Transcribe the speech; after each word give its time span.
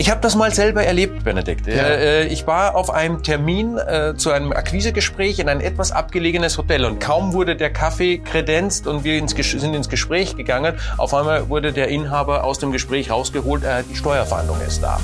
Ich 0.00 0.08
habe 0.10 0.20
das 0.20 0.36
mal 0.36 0.54
selber 0.54 0.84
erlebt, 0.84 1.24
Benedikt. 1.24 1.66
Ja. 1.66 1.74
Äh, 1.74 2.28
ich 2.28 2.46
war 2.46 2.76
auf 2.76 2.88
einem 2.88 3.24
Termin 3.24 3.78
äh, 3.78 4.14
zu 4.16 4.30
einem 4.30 4.52
Akquisegespräch 4.52 5.40
in 5.40 5.48
ein 5.48 5.60
etwas 5.60 5.90
abgelegenes 5.90 6.56
Hotel 6.56 6.84
und 6.84 7.00
kaum 7.00 7.32
wurde 7.32 7.56
der 7.56 7.72
Kaffee 7.72 8.18
kredenzt 8.18 8.86
und 8.86 9.02
wir 9.02 9.18
ins, 9.18 9.32
sind 9.32 9.74
ins 9.74 9.88
Gespräch 9.88 10.36
gegangen, 10.36 10.78
auf 10.98 11.12
einmal 11.14 11.48
wurde 11.48 11.72
der 11.72 11.88
Inhaber 11.88 12.44
aus 12.44 12.60
dem 12.60 12.70
Gespräch 12.70 13.10
rausgeholt, 13.10 13.64
äh, 13.64 13.82
die 13.90 13.96
Steuerfahndung 13.96 14.60
ist 14.60 14.84
da. 14.84 15.00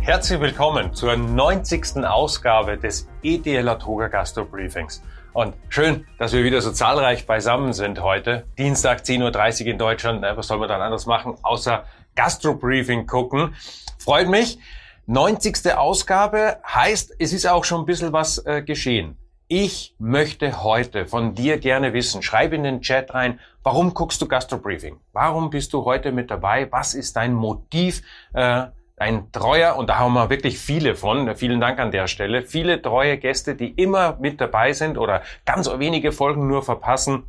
Herzlich 0.00 0.40
willkommen 0.40 0.92
zur 0.92 1.16
90. 1.16 2.04
Ausgabe 2.04 2.76
des 2.76 3.06
ETL 3.22 3.78
Toga 3.78 4.08
Gastro 4.08 4.44
Briefings. 4.44 5.02
Und 5.32 5.54
schön, 5.70 6.06
dass 6.18 6.34
wir 6.34 6.44
wieder 6.44 6.60
so 6.60 6.72
zahlreich 6.72 7.26
beisammen 7.26 7.72
sind 7.72 8.02
heute. 8.02 8.44
Dienstag 8.58 9.00
10.30 9.00 9.62
Uhr 9.62 9.66
in 9.68 9.78
Deutschland. 9.78 10.22
Was 10.22 10.46
soll 10.46 10.58
man 10.58 10.68
dann 10.68 10.82
anders 10.82 11.06
machen, 11.06 11.36
außer 11.42 11.84
Gastro-Briefing 12.14 13.06
gucken. 13.06 13.54
Freut 13.98 14.28
mich. 14.28 14.58
90. 15.06 15.74
Ausgabe 15.74 16.58
heißt, 16.66 17.16
es 17.18 17.32
ist 17.32 17.46
auch 17.46 17.64
schon 17.64 17.80
ein 17.82 17.86
bisschen 17.86 18.12
was 18.12 18.44
äh, 18.44 18.62
geschehen. 18.62 19.16
Ich 19.48 19.94
möchte 19.98 20.62
heute 20.62 21.06
von 21.06 21.34
dir 21.34 21.58
gerne 21.58 21.92
wissen, 21.92 22.22
schreib 22.22 22.52
in 22.52 22.62
den 22.62 22.80
Chat 22.80 23.12
rein, 23.12 23.40
warum 23.62 23.94
guckst 23.94 24.20
du 24.22 24.28
Gastro 24.28 24.58
Briefing? 24.58 25.00
Warum 25.12 25.50
bist 25.50 25.72
du 25.72 25.84
heute 25.84 26.12
mit 26.12 26.30
dabei? 26.30 26.70
Was 26.70 26.94
ist 26.94 27.16
dein 27.16 27.34
Motiv? 27.34 28.02
Äh, 28.32 28.66
ein 29.02 29.32
treuer, 29.32 29.76
und 29.76 29.90
da 29.90 29.98
haben 29.98 30.14
wir 30.14 30.30
wirklich 30.30 30.58
viele 30.58 30.94
von, 30.94 31.34
vielen 31.34 31.60
Dank 31.60 31.80
an 31.80 31.90
der 31.90 32.06
Stelle, 32.06 32.42
viele 32.42 32.80
treue 32.80 33.18
Gäste, 33.18 33.56
die 33.56 33.70
immer 33.70 34.16
mit 34.20 34.40
dabei 34.40 34.72
sind 34.72 34.96
oder 34.96 35.22
ganz 35.44 35.68
wenige 35.68 36.12
Folgen 36.12 36.46
nur 36.46 36.62
verpassen. 36.62 37.24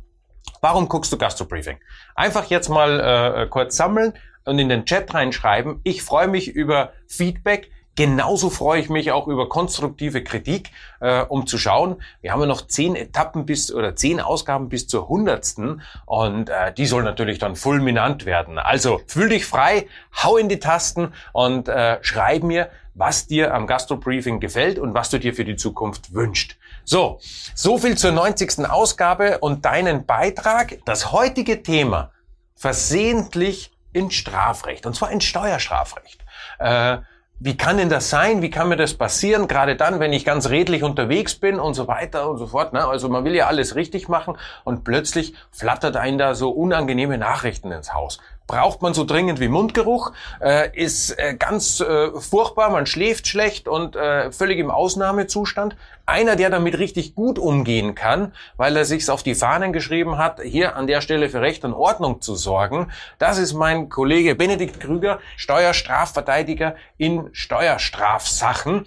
Warum 0.60 0.88
guckst 0.88 1.12
du 1.12 1.18
Gastro 1.18 1.46
Briefing? 1.46 1.78
Einfach 2.14 2.44
jetzt 2.46 2.68
mal 2.68 3.00
äh, 3.00 3.46
kurz 3.48 3.76
sammeln 3.76 4.12
und 4.44 4.58
in 4.58 4.68
den 4.68 4.84
Chat 4.84 5.12
reinschreiben. 5.12 5.80
Ich 5.82 6.02
freue 6.02 6.28
mich 6.28 6.48
über 6.48 6.92
Feedback. 7.08 7.70
Genauso 7.96 8.50
freue 8.50 8.80
ich 8.80 8.88
mich 8.88 9.12
auch 9.12 9.28
über 9.28 9.48
konstruktive 9.48 10.24
Kritik, 10.24 10.70
äh, 11.00 11.20
um 11.22 11.46
zu 11.46 11.58
schauen. 11.58 12.02
Wir 12.20 12.32
haben 12.32 12.40
ja 12.40 12.46
noch 12.46 12.66
zehn 12.66 12.96
Etappen 12.96 13.46
bis 13.46 13.72
oder 13.72 13.94
zehn 13.94 14.20
Ausgaben 14.20 14.68
bis 14.68 14.88
zur 14.88 15.08
hundertsten 15.08 15.80
und 16.04 16.50
äh, 16.50 16.72
die 16.72 16.86
soll 16.86 17.04
natürlich 17.04 17.38
dann 17.38 17.54
fulminant 17.54 18.26
werden. 18.26 18.58
Also 18.58 19.00
fühl 19.06 19.28
dich 19.28 19.46
frei, 19.46 19.86
hau 20.22 20.36
in 20.36 20.48
die 20.48 20.58
Tasten 20.58 21.12
und 21.32 21.68
äh, 21.68 21.98
schreib 22.02 22.42
mir, 22.42 22.68
was 22.94 23.26
dir 23.26 23.54
am 23.54 23.66
Gastro-Briefing 23.66 24.40
gefällt 24.40 24.78
und 24.78 24.94
was 24.94 25.10
du 25.10 25.18
dir 25.18 25.34
für 25.34 25.44
die 25.44 25.56
Zukunft 25.56 26.14
wünscht. 26.14 26.56
So, 26.84 27.18
so 27.54 27.78
viel 27.78 27.96
zur 27.96 28.12
90. 28.12 28.68
Ausgabe 28.68 29.38
und 29.38 29.64
deinen 29.64 30.04
Beitrag. 30.04 30.78
Das 30.84 31.12
heutige 31.12 31.62
Thema 31.62 32.10
versehentlich 32.54 33.72
in 33.92 34.10
Strafrecht 34.10 34.86
und 34.86 34.94
zwar 34.94 35.10
in 35.10 35.20
Steuerstrafrecht. 35.20 36.24
Äh, 36.58 36.98
wie 37.40 37.56
kann 37.56 37.78
denn 37.78 37.88
das 37.88 38.10
sein? 38.10 38.42
Wie 38.42 38.50
kann 38.50 38.68
mir 38.68 38.76
das 38.76 38.94
passieren? 38.94 39.48
Gerade 39.48 39.76
dann, 39.76 39.98
wenn 39.98 40.12
ich 40.12 40.24
ganz 40.24 40.50
redlich 40.50 40.82
unterwegs 40.82 41.34
bin 41.34 41.58
und 41.58 41.74
so 41.74 41.88
weiter 41.88 42.30
und 42.30 42.38
so 42.38 42.46
fort. 42.46 42.72
Ne? 42.72 42.86
Also 42.86 43.08
man 43.08 43.24
will 43.24 43.34
ja 43.34 43.48
alles 43.48 43.74
richtig 43.74 44.08
machen 44.08 44.36
und 44.62 44.84
plötzlich 44.84 45.34
flattert 45.50 45.96
einen 45.96 46.16
da 46.16 46.34
so 46.34 46.50
unangenehme 46.50 47.18
Nachrichten 47.18 47.72
ins 47.72 47.92
Haus 47.92 48.18
braucht 48.46 48.82
man 48.82 48.94
so 48.94 49.04
dringend 49.04 49.40
wie 49.40 49.48
Mundgeruch, 49.48 50.12
äh, 50.40 50.70
ist 50.76 51.18
äh, 51.18 51.34
ganz 51.34 51.80
äh, 51.80 52.10
furchtbar, 52.20 52.70
man 52.70 52.86
schläft 52.86 53.26
schlecht 53.26 53.68
und 53.68 53.96
äh, 53.96 54.30
völlig 54.32 54.58
im 54.58 54.70
Ausnahmezustand. 54.70 55.76
Einer, 56.06 56.36
der 56.36 56.50
damit 56.50 56.78
richtig 56.78 57.14
gut 57.14 57.38
umgehen 57.38 57.94
kann, 57.94 58.34
weil 58.58 58.76
er 58.76 58.84
sich's 58.84 59.08
auf 59.08 59.22
die 59.22 59.34
Fahnen 59.34 59.72
geschrieben 59.72 60.18
hat, 60.18 60.40
hier 60.42 60.76
an 60.76 60.86
der 60.86 61.00
Stelle 61.00 61.30
für 61.30 61.40
Recht 61.40 61.64
und 61.64 61.72
Ordnung 61.72 62.20
zu 62.20 62.34
sorgen, 62.34 62.92
das 63.18 63.38
ist 63.38 63.54
mein 63.54 63.88
Kollege 63.88 64.34
Benedikt 64.34 64.80
Krüger, 64.80 65.20
Steuerstrafverteidiger 65.36 66.76
in 66.98 67.30
Steuerstrafsachen. 67.32 68.84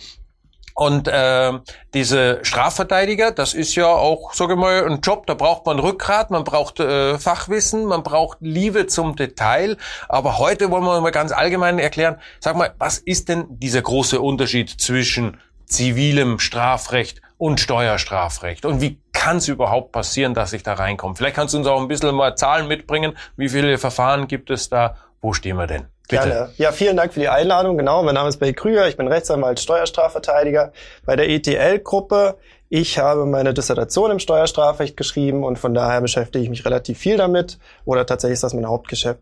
Und 0.79 1.07
äh, 1.07 1.53
diese 1.95 2.37
Strafverteidiger, 2.43 3.31
das 3.31 3.55
ist 3.55 3.73
ja 3.73 3.87
auch, 3.87 4.35
sage 4.35 4.53
ich 4.53 4.59
mal, 4.59 4.85
ein 4.85 5.01
Job, 5.01 5.25
da 5.25 5.33
braucht 5.33 5.65
man 5.65 5.79
Rückgrat, 5.79 6.29
man 6.29 6.43
braucht 6.43 6.79
äh, 6.79 7.17
Fachwissen, 7.17 7.85
man 7.85 8.03
braucht 8.03 8.37
Liebe 8.41 8.85
zum 8.85 9.15
Detail. 9.15 9.77
Aber 10.07 10.37
heute 10.37 10.69
wollen 10.69 10.83
wir 10.83 11.01
mal 11.01 11.09
ganz 11.09 11.31
allgemein 11.31 11.79
erklären, 11.79 12.17
sag 12.39 12.57
mal, 12.57 12.75
was 12.77 12.99
ist 12.99 13.27
denn 13.27 13.47
dieser 13.49 13.81
große 13.81 14.21
Unterschied 14.21 14.69
zwischen 14.69 15.41
zivilem 15.65 16.37
Strafrecht 16.37 17.23
und 17.39 17.59
Steuerstrafrecht? 17.59 18.63
Und 18.63 18.79
wie 18.79 19.01
kann 19.13 19.37
es 19.37 19.47
überhaupt 19.47 19.91
passieren, 19.91 20.35
dass 20.35 20.53
ich 20.53 20.61
da 20.61 20.75
reinkomme? 20.75 21.15
Vielleicht 21.15 21.37
kannst 21.37 21.55
du 21.55 21.57
uns 21.57 21.65
auch 21.65 21.81
ein 21.81 21.87
bisschen 21.87 22.13
mal 22.13 22.35
Zahlen 22.35 22.67
mitbringen. 22.67 23.17
Wie 23.35 23.49
viele 23.49 23.79
Verfahren 23.79 24.27
gibt 24.27 24.51
es 24.51 24.69
da? 24.69 24.95
Wo 25.21 25.33
stehen 25.33 25.57
wir 25.57 25.65
denn? 25.65 25.87
Bitte. 26.07 26.49
Ja, 26.57 26.71
vielen 26.71 26.95
Dank 26.95 27.13
für 27.13 27.19
die 27.19 27.27
Einladung. 27.27 27.77
Genau, 27.77 28.01
mein 28.01 28.15
Name 28.15 28.29
ist 28.29 28.37
Bill 28.37 28.53
Krüger, 28.53 28.87
ich 28.87 28.95
bin 28.95 29.07
Rechtsanwalt 29.07 29.59
Steuerstrafverteidiger 29.59 30.71
bei 31.05 31.15
der 31.17 31.29
ETL-Gruppe. 31.29 32.37
Ich 32.69 32.99
habe 32.99 33.25
meine 33.25 33.53
Dissertation 33.53 34.11
im 34.11 34.19
Steuerstrafrecht 34.19 34.97
geschrieben 34.97 35.43
und 35.43 35.57
von 35.57 35.73
daher 35.73 36.01
beschäftige 36.01 36.43
ich 36.43 36.49
mich 36.49 36.65
relativ 36.65 36.97
viel 36.97 37.15
damit 37.15 37.59
oder 37.85 38.05
tatsächlich 38.05 38.35
ist 38.35 38.43
das 38.43 38.53
mein 38.53 38.67
Hauptgeschäft. 38.67 39.19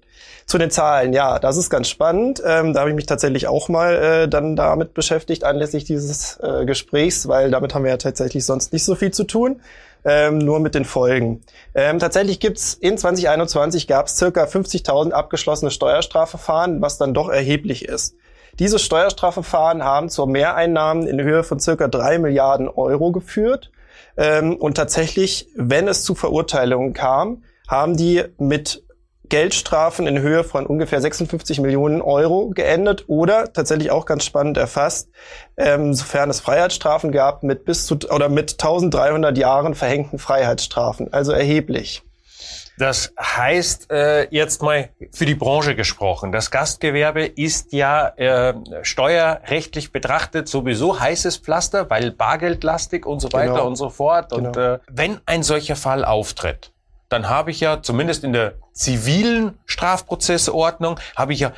Zu 0.48 0.58
den 0.58 0.72
Zahlen, 0.72 1.14
ja, 1.14 1.38
das 1.38 1.58
ist 1.58 1.70
ganz 1.70 1.88
spannend. 1.90 2.42
Ähm, 2.46 2.74
da 2.74 2.82
habe 2.82 2.90
ich 2.90 2.96
mich 2.96 3.06
tatsächlich 3.06 3.48
auch 3.48 3.70
mal 3.70 3.96
äh, 3.96 4.28
dann 4.28 4.56
damit 4.56 4.94
beschäftigt 4.94 5.44
anlässlich 5.44 5.86
dieses 5.86 6.40
äh, 6.42 6.66
Gesprächs, 6.66 7.28
weil 7.28 7.52
damit 7.52 7.76
haben 7.76 7.84
wir 7.84 7.92
ja 7.92 7.98
tatsächlich 7.98 8.46
sonst 8.46 8.74
nicht 8.74 8.84
so 8.84 8.96
viel 8.96 9.12
zu 9.12 9.26
tun 9.26 9.62
ähm, 10.06 10.38
nur 10.38 10.60
mit 10.60 10.76
den 10.76 10.86
Folgen. 10.86 11.42
Ähm, 11.74 12.00
tatsächlich 12.00 12.40
gibt's 12.40 12.76
in 12.76 12.98
2021 12.98 13.88
gab 13.88 14.06
es 14.06 14.16
circa 14.16 14.44
50.000 14.46 15.12
abgeschlossene 15.12 15.72
Steuerstrafverfahren, 15.72 16.82
was 16.82 16.98
dann 16.98 17.14
doch 17.14 17.30
erheblich 17.30 17.86
ist. 17.86 18.16
Diese 18.60 18.80
Steuerstrafverfahren 18.80 19.84
haben 19.84 20.10
zur 20.10 20.28
Mehreinnahmen 20.28 21.08
in 21.08 21.22
Höhe 21.22 21.44
von 21.44 21.60
circa 21.60 21.88
drei 21.90 22.20
Milliarden 22.20 22.70
Euro 22.70 23.12
geführt. 23.12 23.72
Ähm, 24.16 24.56
und 24.56 24.76
tatsächlich, 24.76 25.50
wenn 25.56 25.88
es 25.88 26.04
zu 26.06 26.16
Verurteilungen 26.16 26.94
kam, 26.94 27.44
haben 27.68 27.98
die 27.98 28.24
mit 28.38 28.85
Geldstrafen 29.30 30.08
in 30.08 30.20
Höhe 30.20 30.44
von 30.44 30.66
ungefähr 30.66 31.02
56 31.02 31.60
Millionen 31.60 32.02
Euro 32.02 32.50
geendet 32.50 33.06
oder 33.08 33.52
tatsächlich 33.54 33.92
auch 33.92 34.06
ganz 34.06 34.26
spannend 34.26 34.58
erfasst, 34.58 35.10
ähm, 35.58 35.94
sofern 35.94 36.30
es 36.30 36.40
Freiheitsstrafen 36.40 37.12
gab, 37.12 37.44
mit 37.44 37.66
bis 37.66 37.86
zu 37.86 37.98
oder 38.10 38.30
mit 38.30 38.54
1300 38.54 39.38
Jahren 39.38 39.76
verhängten 39.76 40.20
Freiheitsstrafen, 40.20 41.14
also 41.14 41.32
erheblich. 41.32 42.04
Das 42.78 43.14
heißt, 43.20 43.90
äh, 43.92 44.28
jetzt 44.32 44.62
mal 44.62 44.90
für 45.12 45.26
die 45.26 45.36
Branche 45.36 45.76
gesprochen, 45.76 46.34
das 46.34 46.52
Gastgewerbe 46.52 47.26
ist 47.26 47.72
ja 47.72 48.10
äh, 48.18 48.54
steuerrechtlich 48.82 49.94
betrachtet 49.94 50.50
sowieso 50.50 51.00
heißes 51.00 51.38
Pflaster, 51.38 51.90
weil 51.90 52.12
bargeldlastig 52.12 53.06
und 53.06 53.22
so 53.22 53.32
weiter 53.32 53.54
genau. 53.54 53.68
und 53.68 53.78
so 53.78 53.90
fort. 53.90 54.32
Genau. 54.32 54.50
Und 54.50 54.58
äh, 54.58 54.80
wenn 54.92 55.22
ein 55.26 55.44
solcher 55.44 55.78
Fall 55.78 56.04
auftritt, 56.04 56.74
dann 57.08 57.30
habe 57.30 57.52
ich 57.52 57.62
ja 57.62 57.82
zumindest 57.82 58.26
in 58.26 58.34
der 58.34 58.56
zivilen 58.76 59.58
Strafprozessordnung 59.66 61.00
habe 61.16 61.34
ich 61.34 61.40
ja 61.40 61.54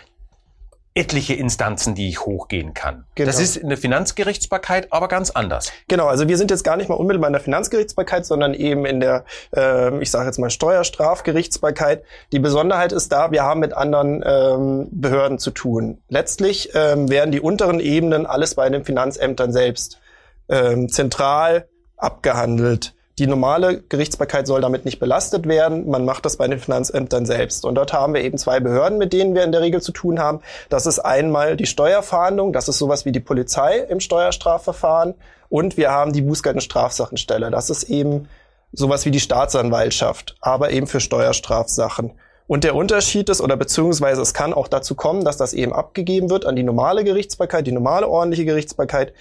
etliche 0.98 1.36
Instanzen, 1.36 1.94
die 1.94 2.10
ich 2.10 2.22
hochgehen 2.22 2.74
kann. 2.74 3.06
Genau. 3.14 3.28
Das 3.28 3.40
ist 3.40 3.56
in 3.56 3.70
der 3.70 3.78
Finanzgerichtsbarkeit 3.78 4.92
aber 4.92 5.08
ganz 5.08 5.30
anders. 5.30 5.72
Genau, 5.88 6.08
also 6.08 6.28
wir 6.28 6.38
sind 6.38 6.50
jetzt 6.50 6.64
gar 6.64 6.76
nicht 6.76 6.90
mal 6.90 6.96
unmittelbar 6.96 7.28
in 7.28 7.34
der 7.34 7.42
Finanzgerichtsbarkeit, 7.42 8.26
sondern 8.26 8.56
eben 8.56 8.84
in 8.86 9.00
der, 9.00 9.24
äh, 9.56 9.96
ich 10.02 10.10
sage 10.10 10.26
jetzt 10.26 10.40
mal 10.40 10.50
Steuerstrafgerichtsbarkeit. 10.50 12.04
Die 12.32 12.40
Besonderheit 12.40 12.94
ist 12.94 13.12
da, 13.12 13.32
wir 13.32 13.44
haben 13.44 13.60
mit 13.60 13.74
anderen 13.74 14.24
ähm, 14.26 14.88
Behörden 14.92 15.38
zu 15.38 15.52
tun. 15.52 16.02
Letztlich 16.10 16.72
ähm, 16.74 17.10
werden 17.10 17.32
die 17.32 17.42
unteren 17.42 17.80
Ebenen 17.80 18.26
alles 18.26 18.56
bei 18.56 18.68
den 18.68 18.84
Finanzämtern 18.84 19.52
selbst 19.54 20.00
ähm, 20.50 20.90
zentral 20.90 21.68
abgehandelt. 21.96 22.96
Die 23.20 23.26
normale 23.26 23.82
Gerichtsbarkeit 23.82 24.46
soll 24.46 24.62
damit 24.62 24.86
nicht 24.86 25.00
belastet 25.00 25.48
werden. 25.48 25.90
Man 25.90 26.06
macht 26.06 26.26
das 26.26 26.38
bei 26.38 26.48
den 26.48 26.60
Finanzämtern 26.60 27.26
selbst. 27.26 27.66
Und 27.66 27.74
dort 27.74 27.92
haben 27.92 28.14
wir 28.14 28.22
eben 28.22 28.38
zwei 28.38 28.60
Behörden, 28.60 29.00
mit 29.00 29.12
denen 29.12 29.34
wir 29.34 29.44
in 29.44 29.52
der 29.52 29.62
Regel 29.62 29.82
zu 29.82 29.92
tun 29.92 30.20
haben. 30.20 30.42
Das 30.70 30.86
ist 30.86 31.00
einmal 31.00 31.58
die 31.58 31.66
Steuerfahndung. 31.66 32.54
Das 32.54 32.68
ist 32.68 32.78
sowas 32.78 33.06
wie 33.06 33.12
die 33.12 33.20
Polizei 33.20 33.80
im 33.80 34.00
Steuerstrafverfahren. 34.00 35.16
Und 35.50 35.78
wir 35.78 35.92
haben 35.92 36.14
die 36.14 36.22
Bußgeld- 36.22 36.56
und 36.56 36.62
Strafsachenstelle. 36.62 37.50
Das 37.50 37.72
ist 37.72 37.84
eben 37.84 38.30
sowas 38.72 39.06
wie 39.06 39.12
die 39.12 39.20
Staatsanwaltschaft, 39.20 40.36
aber 40.40 40.70
eben 40.70 40.86
für 40.86 41.00
Steuerstrafsachen. 41.00 42.12
Und 42.48 42.64
der 42.64 42.76
Unterschied 42.76 43.28
ist, 43.30 43.42
oder 43.42 43.58
beziehungsweise 43.58 44.22
es 44.22 44.34
kann 44.34 44.54
auch 44.54 44.70
dazu 44.70 44.96
kommen, 44.96 45.26
dass 45.26 45.36
das 45.36 45.54
eben 45.54 45.74
abgegeben 45.74 46.30
wird 46.30 46.46
an 46.46 46.56
die 46.56 46.64
normale 46.64 47.04
Gerichtsbarkeit, 47.04 47.68
die 47.68 47.74
normale 47.74 48.08
ordentliche 48.08 48.46
Gerichtsbarkeit 48.46 49.14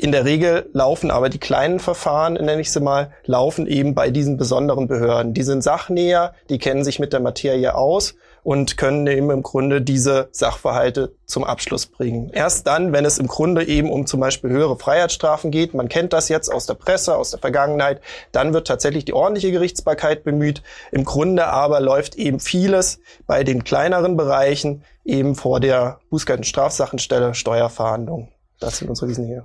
in 0.00 0.12
der 0.12 0.24
Regel 0.24 0.70
laufen 0.74 1.10
aber 1.10 1.28
die 1.28 1.40
kleinen 1.40 1.80
Verfahren, 1.80 2.34
nenne 2.34 2.60
ich 2.60 2.70
sie 2.70 2.78
mal, 2.78 3.10
laufen 3.24 3.66
eben 3.66 3.96
bei 3.96 4.10
diesen 4.10 4.36
besonderen 4.36 4.86
Behörden. 4.86 5.34
Die 5.34 5.42
sind 5.42 5.64
sachnäher, 5.64 6.34
die 6.48 6.58
kennen 6.58 6.84
sich 6.84 7.00
mit 7.00 7.12
der 7.12 7.18
Materie 7.18 7.74
aus 7.74 8.14
und 8.44 8.76
können 8.76 9.08
eben 9.08 9.28
im 9.32 9.42
Grunde 9.42 9.82
diese 9.82 10.28
Sachverhalte 10.30 11.16
zum 11.26 11.42
Abschluss 11.42 11.86
bringen. 11.86 12.30
Erst 12.32 12.68
dann, 12.68 12.92
wenn 12.92 13.04
es 13.04 13.18
im 13.18 13.26
Grunde 13.26 13.66
eben 13.66 13.90
um 13.90 14.06
zum 14.06 14.20
Beispiel 14.20 14.50
höhere 14.50 14.78
Freiheitsstrafen 14.78 15.50
geht, 15.50 15.74
man 15.74 15.88
kennt 15.88 16.12
das 16.12 16.28
jetzt 16.28 16.48
aus 16.48 16.66
der 16.66 16.74
Presse, 16.74 17.16
aus 17.16 17.32
der 17.32 17.40
Vergangenheit, 17.40 18.00
dann 18.30 18.54
wird 18.54 18.68
tatsächlich 18.68 19.04
die 19.04 19.14
ordentliche 19.14 19.50
Gerichtsbarkeit 19.50 20.22
bemüht. 20.22 20.62
Im 20.92 21.04
Grunde 21.04 21.48
aber 21.48 21.80
läuft 21.80 22.14
eben 22.14 22.38
vieles 22.38 23.00
bei 23.26 23.42
den 23.42 23.64
kleineren 23.64 24.16
Bereichen 24.16 24.84
eben 25.04 25.34
vor 25.34 25.58
der 25.58 25.98
Bußgeld- 26.08 26.38
und 26.38 26.46
Strafsachenstelle 26.46 27.34
Steuerfahndung. 27.34 28.28
Das 28.60 28.78
sind 28.78 28.88
unsere 28.88 29.08
Riesen 29.08 29.26
hier. 29.26 29.44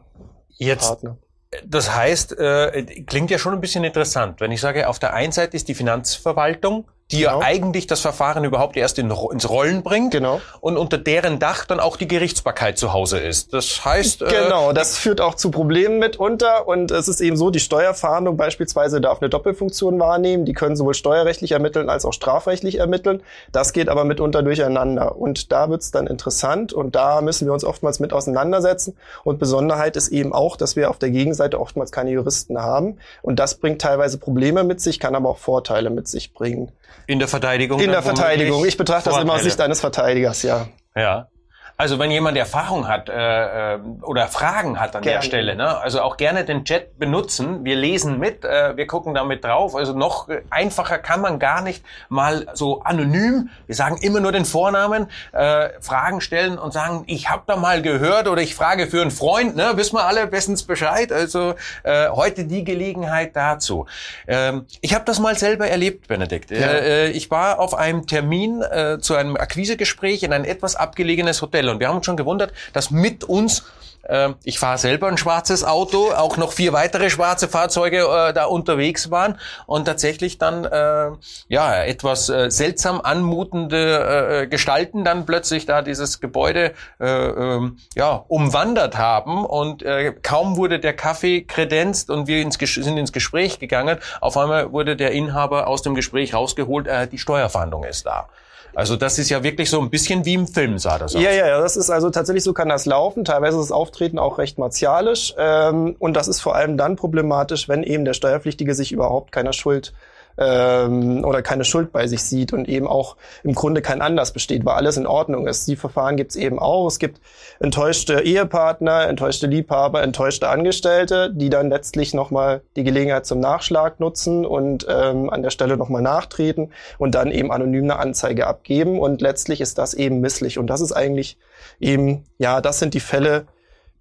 Jetzt, 0.58 0.88
Partner. 0.88 1.18
Das 1.66 1.94
heißt, 1.94 2.38
äh, 2.38 3.04
klingt 3.06 3.30
ja 3.32 3.38
schon 3.38 3.54
ein 3.54 3.62
bisschen 3.62 3.84
interessant. 3.84 4.42
Wenn 4.42 4.52
ich 4.52 4.62
sage, 4.62 4.88
auf 4.88 5.00
der 5.00 5.14
einen 5.14 5.32
Seite 5.32 5.56
ist 5.56 5.68
die 5.68 5.76
Finanzverwaltung 5.76 6.88
die 7.14 7.20
genau. 7.20 7.40
ja 7.40 7.46
eigentlich 7.46 7.88
das 7.88 8.00
Verfahren 8.00 8.44
überhaupt 8.44 8.76
erst 8.76 9.00
in, 9.00 9.12
ins 9.32 9.50
Rollen 9.50 9.84
bringt 9.84 10.12
genau. 10.12 10.42
und 10.62 10.78
unter 10.78 10.98
deren 10.98 11.40
Dach 11.40 11.66
dann 11.66 11.80
auch 11.80 11.96
die 11.96 12.08
Gerichtsbarkeit 12.08 12.78
zu 12.78 12.92
Hause 12.94 13.20
ist. 13.20 13.54
Das 13.54 13.86
heißt, 13.86 14.24
äh, 14.24 14.26
genau, 14.26 14.72
äh, 14.72 14.74
das 14.74 14.98
führt 14.98 15.22
auch 15.22 15.36
zu 15.36 15.52
Problemen 15.52 16.00
mitunter 16.00 16.68
und 16.68 16.92
es 16.92 17.08
ist 17.08 17.22
eben 17.22 17.38
so, 17.38 17.52
die 17.52 17.60
Steuerfahndung 17.60 18.36
beispielsweise 18.38 19.00
darf 19.00 19.22
eine 19.22 19.30
Doppelfunktion 19.30 20.00
wahrnehmen. 20.00 20.46
Die 20.46 20.54
können 20.54 20.76
sowohl 20.76 20.94
steuerrechtlich 20.94 21.52
ermitteln 21.52 21.90
als 21.90 22.06
auch 22.06 22.14
strafrechtlich 22.14 22.76
ermitteln. 22.80 23.22
Das 23.52 23.74
geht 23.74 23.90
aber 23.90 24.04
mitunter 24.04 24.44
durcheinander 24.44 25.16
und 25.16 25.52
da 25.52 25.70
wird's 25.70 25.92
dann 25.92 26.08
interessant 26.08 26.74
und 26.74 26.96
da 26.96 27.22
müssen 27.22 27.46
wir 27.46 27.54
uns 27.54 27.64
oftmals 27.64 28.00
mit 28.00 28.14
auseinandersetzen 28.14 28.98
und 29.24 29.40
Besonderheit 29.40 29.96
ist 29.96 30.10
eben 30.10 30.34
auch, 30.34 30.58
dass 30.58 30.76
wir 30.76 30.90
auf 30.90 30.98
der 30.98 31.12
Gegenseite 31.12 31.60
oftmals 31.60 31.92
keine 31.92 32.12
Juristen 32.12 32.60
haben 32.60 32.98
und 33.22 33.40
das 33.40 33.56
bringt 33.56 33.82
teilweise 33.82 34.18
Probleme 34.18 34.64
mit 34.64 34.82
sich, 34.82 35.00
kann 35.00 35.16
aber 35.16 35.30
auch 35.30 35.38
Vorteile 35.38 35.90
mit 35.90 36.08
sich 36.08 36.34
bringen. 36.34 36.72
In 37.08 37.20
der 37.20 37.28
Verteidigung? 37.28 37.80
In 37.80 37.92
der 37.92 38.04
Verteidigung. 38.04 38.66
Ich 38.66 38.78
betrachte 38.78 39.10
das 39.10 39.20
immer 39.20 39.34
aus 39.34 39.44
Sicht 39.44 39.60
eines 39.60 39.82
Verteidigers, 39.82 40.44
ja. 40.44 40.68
Ja. 40.96 41.28
Also 41.76 41.98
wenn 41.98 42.12
jemand 42.12 42.38
Erfahrung 42.38 42.88
hat 42.88 43.10
äh, 43.10 43.76
äh, 43.76 43.80
oder 44.04 44.28
Fragen 44.28 44.80
hat 44.80 44.96
an 44.96 45.02
gerne. 45.02 45.20
der 45.20 45.26
Stelle, 45.26 45.56
ne? 45.56 45.80
also 45.80 46.02
auch 46.02 46.18
gerne 46.18 46.46
den 46.46 46.66
Chat 46.66 47.00
benutzen. 47.00 47.66
Wir 47.66 47.76
lesen 47.76 48.20
mit, 48.20 48.46
äh, 48.46 48.78
wir 48.78 48.86
gucken 48.86 49.16
damit 49.16 49.44
drauf. 49.44 49.76
Also 49.76 49.94
noch 49.94 50.30
einfacher 50.52 51.00
kann 51.00 51.22
man 51.22 51.40
gar 51.40 51.62
nicht 51.62 51.84
mal 52.10 52.46
so 52.54 52.84
anonym, 52.84 53.50
wir 53.66 53.76
sagen 53.76 53.98
immer 53.98 54.20
nur 54.20 54.32
den 54.32 54.46
Vornamen, 54.46 55.08
äh, 55.32 55.70
Fragen 55.82 56.22
stellen 56.22 56.60
und 56.60 56.74
sagen, 56.74 57.06
ich 57.08 57.30
habe 57.30 57.44
da 57.48 57.56
mal 57.56 57.82
gehört 57.82 58.28
oder 58.28 58.42
ich 58.42 58.54
frage 58.54 58.88
für 58.88 59.02
einen 59.02 59.12
Freund, 59.12 59.56
ne? 59.56 59.72
wissen 59.76 59.96
wir 59.96 60.06
alle 60.06 60.28
bestens 60.28 60.64
Bescheid. 60.64 61.12
Also 61.12 61.56
äh, 61.84 62.10
heute 62.10 62.46
die 62.46 62.64
Gelegenheit 62.64 63.36
dazu. 63.36 63.88
Ähm, 64.28 64.68
ich 64.82 64.94
habe 64.94 65.06
das 65.06 65.20
mal 65.20 65.36
selber 65.38 65.68
erlebt, 65.68 66.08
Benedikt. 66.08 66.52
Ja. 66.52 66.68
Äh, 66.68 67.10
ich 67.10 67.32
war 67.32 67.60
auf 67.60 67.74
einem 67.74 68.06
Termin 68.06 68.62
äh, 68.62 69.00
zu 69.00 69.16
einem 69.16 69.36
Akquisegespräch 69.38 70.22
in 70.22 70.34
ein 70.34 70.46
etwas 70.46 70.76
abgelegenes 70.76 71.42
Hotel 71.42 71.63
Fälle. 71.64 71.72
Und 71.72 71.80
wir 71.80 71.88
haben 71.88 71.98
uns 71.98 72.06
schon 72.06 72.18
gewundert, 72.18 72.54
dass 72.74 72.92
mit 72.92 73.24
uns 73.24 73.64
ähm, 74.06 74.36
ich 74.44 74.60
fahre 74.60 74.78
selber 74.78 75.08
ein 75.08 75.18
schwarzes 75.18 75.64
Auto, 75.64 76.12
auch 76.12 76.36
noch 76.36 76.52
vier 76.52 76.74
weitere 76.74 77.10
schwarze 77.10 77.48
Fahrzeuge 77.48 78.00
äh, 78.00 78.34
da 78.34 78.44
unterwegs 78.44 79.12
waren 79.12 79.40
und 79.66 79.86
tatsächlich 79.86 80.38
dann 80.38 80.66
äh, 80.66 81.12
ja 81.48 81.84
etwas 81.86 82.28
äh, 82.28 82.52
seltsam 82.52 83.00
anmutende 83.00 84.42
äh, 84.42 84.48
Gestalten 84.48 85.06
dann 85.06 85.26
plötzlich 85.26 85.66
da 85.66 85.82
dieses 85.82 86.20
Gebäude 86.20 86.74
äh, 87.00 87.06
äh, 87.06 87.72
ja 87.96 88.26
umwandert 88.28 88.98
haben 88.98 89.46
und 89.46 89.84
äh, 89.84 90.14
kaum 90.22 90.58
wurde 90.58 90.82
der 90.82 90.94
Kaffee 90.94 91.44
kredenzt 91.44 92.10
und 92.10 92.28
wir 92.28 92.42
ins, 92.42 92.56
sind 92.56 92.98
ins 92.98 93.14
Gespräch 93.14 93.58
gegangen, 93.60 94.00
auf 94.20 94.36
einmal 94.36 94.74
wurde 94.74 94.98
der 94.98 95.12
Inhaber 95.12 95.68
aus 95.68 95.82
dem 95.82 95.96
Gespräch 95.96 96.34
rausgeholt, 96.34 96.88
äh, 96.88 97.08
die 97.08 97.20
Steuerfahndung 97.20 97.86
ist 97.86 98.06
da. 98.06 98.28
Also 98.76 98.96
das 98.96 99.20
ist 99.20 99.30
ja 99.30 99.44
wirklich 99.44 99.70
so 99.70 99.80
ein 99.80 99.90
bisschen 99.90 100.26
wie 100.26 100.34
im 100.34 100.48
Film 100.48 100.80
sah 100.80 100.98
das 100.98 101.16
aus. 101.16 101.22
Ja, 101.22 101.32
ja, 101.32 101.48
ja, 101.48 101.62
das 101.62 101.78
ist 101.78 101.90
also 101.90 102.10
tatsächlich 102.10 102.44
so 102.44 102.54
kann 102.54 102.70
das 102.70 102.86
laufen. 102.86 103.24
Teilweise 103.24 103.58
ist 103.58 103.70
das 103.70 103.72
Auftreten 103.72 104.18
auch 104.18 104.38
recht 104.38 104.58
martialisch 104.58 105.34
ähm, 105.38 105.96
und 106.00 106.16
das 106.16 106.28
ist 106.28 106.42
vor 106.42 106.56
allem 106.56 106.78
dann 106.78 106.96
problematisch, 106.96 107.70
wenn 107.70 107.84
eben 107.84 108.06
der 108.06 108.14
Steuerpflichtige 108.14 108.74
sich 108.74 108.92
überhaupt 108.92 109.32
keiner 109.32 109.54
Schuld 109.54 109.94
ähm, 110.38 111.24
oder 111.24 111.42
keine 111.42 111.64
Schuld 111.64 111.92
bei 111.92 112.08
sich 112.08 112.24
sieht 112.24 112.54
und 112.54 112.68
eben 112.68 112.88
auch 112.88 113.18
im 113.44 113.54
Grunde 113.54 113.82
kein 113.82 114.02
Anlass 114.02 114.32
besteht, 114.32 114.66
weil 114.66 114.76
alles 114.76 114.98
in 114.98 115.08
Ordnung 115.08 115.48
ist. 115.48 115.68
Die 115.68 115.76
Verfahren 115.76 116.18
gibt 116.18 116.32
es 116.32 116.36
eben 116.36 116.60
auch. 116.60 116.88
Es 116.88 117.00
gibt 117.00 117.22
enttäuschte 117.60 118.22
Ehepartner, 118.22 119.08
enttäuschte 119.08 119.48
Liebhaber, 119.48 120.02
enttäuschte 120.04 120.50
Angestellte, 120.50 121.32
die 121.34 121.50
dann 121.50 121.70
letztlich 121.70 122.14
nochmal 122.14 122.62
die 122.76 122.84
Gelegenheit 122.84 123.26
zum 123.26 123.40
Nachschlag 123.40 124.00
nutzen 124.00 124.46
und 124.46 124.86
ähm, 124.90 125.30
an 125.30 125.44
der 125.44 125.50
Stelle 125.50 125.78
nochmal 125.78 126.02
nachtreten 126.02 126.72
und 126.98 127.16
dann 127.16 127.32
eben 127.32 127.52
anonym 127.52 127.84
eine 127.84 128.00
Anzeige 128.00 128.48
abgeben. 128.48 129.00
Und 129.00 129.22
letztlich 129.22 129.62
ist 129.62 129.78
das 129.78 129.94
eben 129.94 130.20
misslich. 130.20 130.58
Und 130.58 130.68
das 130.68 130.82
ist 130.82 130.92
eigentlich 130.92 131.38
eben, 131.80 132.26
ja, 132.38 132.62
das 132.62 132.80
sind 132.80 132.94
die 132.94 133.00
Fälle, 133.00 133.46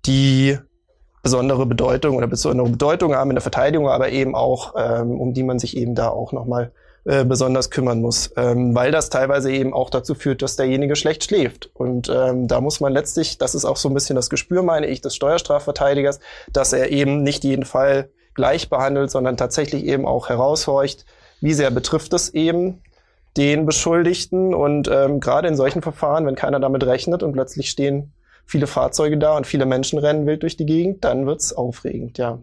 die 0.06 0.58
besondere 1.22 1.66
Bedeutung 1.66 2.16
oder 2.16 2.26
besondere 2.26 2.69
Bedeutung 2.69 3.14
haben 3.14 3.30
in 3.30 3.36
der 3.36 3.42
Verteidigung, 3.42 3.88
aber 3.88 4.10
eben 4.10 4.34
auch, 4.34 4.74
ähm, 4.76 5.20
um 5.20 5.34
die 5.34 5.44
man 5.44 5.58
sich 5.58 5.76
eben 5.76 5.94
da 5.94 6.08
auch 6.08 6.32
nochmal 6.32 6.72
äh, 7.04 7.24
besonders 7.24 7.70
kümmern 7.70 8.00
muss, 8.00 8.30
ähm, 8.36 8.74
weil 8.74 8.92
das 8.92 9.10
teilweise 9.10 9.52
eben 9.52 9.74
auch 9.74 9.90
dazu 9.90 10.14
führt, 10.14 10.42
dass 10.42 10.56
derjenige 10.56 10.94
schlecht 10.94 11.24
schläft. 11.24 11.70
Und 11.74 12.08
ähm, 12.08 12.46
da 12.46 12.60
muss 12.60 12.80
man 12.80 12.92
letztlich, 12.92 13.38
das 13.38 13.54
ist 13.54 13.64
auch 13.64 13.76
so 13.76 13.88
ein 13.88 13.94
bisschen 13.94 14.16
das 14.16 14.30
Gespür, 14.30 14.62
meine 14.62 14.86
ich, 14.86 15.00
des 15.00 15.16
Steuerstrafverteidigers, 15.16 16.20
dass 16.52 16.72
er 16.72 16.90
eben 16.90 17.22
nicht 17.22 17.42
jeden 17.42 17.64
Fall 17.64 18.08
gleich 18.34 18.70
behandelt, 18.70 19.10
sondern 19.10 19.36
tatsächlich 19.36 19.84
eben 19.84 20.06
auch 20.06 20.28
heraushorcht, 20.28 21.04
wie 21.40 21.54
sehr 21.54 21.70
betrifft 21.70 22.12
es 22.12 22.30
eben 22.30 22.82
den 23.36 23.66
Beschuldigten. 23.66 24.54
Und 24.54 24.88
ähm, 24.88 25.19
gerade 25.19 25.48
in 25.48 25.56
solchen 25.56 25.82
Verfahren, 25.82 26.24
wenn 26.26 26.36
keiner 26.36 26.60
damit 26.60 26.84
rechnet 26.84 27.22
und 27.22 27.32
plötzlich 27.32 27.69
stehen 27.69 28.12
viele 28.46 28.66
Fahrzeuge 28.66 29.18
da 29.18 29.36
und 29.36 29.46
viele 29.46 29.66
Menschen 29.66 29.98
rennen 29.98 30.26
wild 30.26 30.42
durch 30.42 30.56
die 30.56 30.66
Gegend, 30.66 31.04
dann 31.04 31.26
wird's 31.26 31.52
aufregend, 31.52 32.18
ja. 32.18 32.38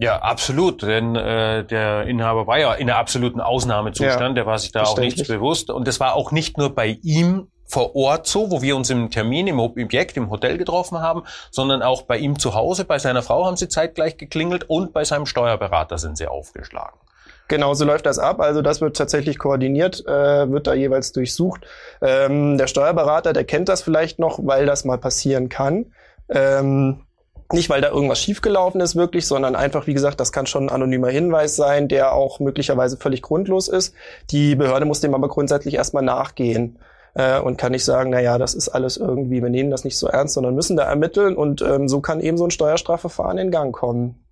Ja, 0.00 0.18
absolut, 0.18 0.82
denn 0.82 1.16
äh, 1.16 1.64
der 1.64 2.04
Inhaber 2.04 2.46
war 2.46 2.58
ja 2.58 2.72
in 2.74 2.88
einer 2.88 2.98
absoluten 2.98 3.40
Ausnahmezustand, 3.40 4.20
ja, 4.20 4.32
der 4.32 4.46
war 4.46 4.58
sich 4.58 4.70
da 4.70 4.84
auch 4.84 4.98
nichts 4.98 5.26
bewusst 5.26 5.70
und 5.70 5.88
das 5.88 5.98
war 5.98 6.14
auch 6.14 6.30
nicht 6.30 6.56
nur 6.56 6.72
bei 6.72 6.98
ihm 7.02 7.48
vor 7.68 7.94
Ort 7.96 8.26
so, 8.26 8.50
wo 8.50 8.62
wir 8.62 8.76
uns 8.76 8.90
im 8.90 9.10
Termin, 9.10 9.46
im 9.46 9.58
Objekt, 9.58 10.16
im 10.16 10.30
Hotel 10.30 10.56
getroffen 10.56 11.00
haben, 11.00 11.24
sondern 11.50 11.82
auch 11.82 12.02
bei 12.02 12.16
ihm 12.16 12.38
zu 12.38 12.54
Hause, 12.54 12.84
bei 12.84 12.98
seiner 12.98 13.22
Frau 13.22 13.44
haben 13.44 13.56
sie 13.56 13.68
zeitgleich 13.68 14.16
geklingelt 14.16 14.70
und 14.70 14.92
bei 14.92 15.04
seinem 15.04 15.26
Steuerberater 15.26 15.98
sind 15.98 16.16
sie 16.16 16.28
aufgeschlagen. 16.28 16.98
Genau, 17.48 17.72
so 17.72 17.86
läuft 17.86 18.04
das 18.04 18.18
ab. 18.18 18.40
Also 18.40 18.60
das 18.60 18.82
wird 18.82 18.96
tatsächlich 18.96 19.38
koordiniert, 19.38 20.06
äh, 20.06 20.50
wird 20.50 20.66
da 20.66 20.74
jeweils 20.74 21.12
durchsucht. 21.12 21.66
Ähm, 22.02 22.58
der 22.58 22.66
Steuerberater, 22.66 23.32
der 23.32 23.44
kennt 23.44 23.70
das 23.70 23.80
vielleicht 23.80 24.18
noch, 24.18 24.38
weil 24.42 24.66
das 24.66 24.84
mal 24.84 24.98
passieren 24.98 25.48
kann. 25.48 25.86
Ähm, 26.28 27.00
nicht, 27.50 27.70
weil 27.70 27.80
da 27.80 27.88
irgendwas 27.88 28.20
schiefgelaufen 28.20 28.82
ist 28.82 28.94
wirklich, 28.94 29.26
sondern 29.26 29.56
einfach, 29.56 29.86
wie 29.86 29.94
gesagt, 29.94 30.20
das 30.20 30.32
kann 30.32 30.44
schon 30.44 30.66
ein 30.66 30.68
anonymer 30.68 31.08
Hinweis 31.08 31.56
sein, 31.56 31.88
der 31.88 32.12
auch 32.12 32.40
möglicherweise 32.40 32.98
völlig 32.98 33.22
grundlos 33.22 33.68
ist. 33.68 33.94
Die 34.30 34.54
Behörde 34.54 34.84
muss 34.84 35.00
dem 35.00 35.14
aber 35.14 35.28
grundsätzlich 35.28 35.74
erstmal 35.74 36.02
nachgehen 36.02 36.78
äh, 37.14 37.40
und 37.40 37.56
kann 37.56 37.72
nicht 37.72 37.86
sagen, 37.86 38.10
na 38.10 38.20
ja, 38.20 38.36
das 38.36 38.52
ist 38.52 38.68
alles 38.68 38.98
irgendwie, 38.98 39.42
wir 39.42 39.48
nehmen 39.48 39.70
das 39.70 39.84
nicht 39.84 39.96
so 39.96 40.08
ernst, 40.08 40.34
sondern 40.34 40.54
müssen 40.54 40.76
da 40.76 40.84
ermitteln 40.84 41.34
und 41.34 41.62
ähm, 41.62 41.88
so 41.88 42.02
kann 42.02 42.20
eben 42.20 42.36
so 42.36 42.44
ein 42.44 42.50
Steuerstrafverfahren 42.50 43.38
in 43.38 43.50
Gang 43.50 43.74
kommen. 43.74 44.22